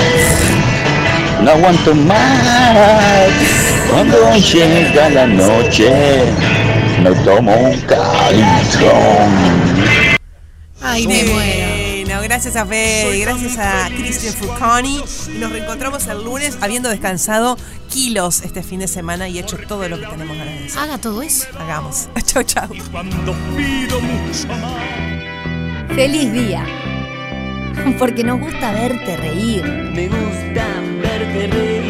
[1.43, 3.29] no aguanto más.
[3.91, 6.33] Cuando llega la noche,
[7.03, 9.29] me tomo un calzón.
[10.81, 11.64] Ay, me muero.
[12.35, 15.01] Gracias a Fede, gracias a Christian Furconi.
[15.33, 17.57] Y nos reencontramos el lunes habiendo descansado
[17.89, 20.79] kilos este fin de semana y hecho todo lo que tenemos ganas de hacer.
[20.81, 21.47] Haga todo eso.
[21.57, 22.09] Hagamos.
[22.25, 22.69] Chau, chau.
[25.95, 26.67] Feliz día.
[28.01, 29.65] Porque nos gusta verte reír.
[29.95, 30.67] Me gusta
[31.03, 31.85] verte reír.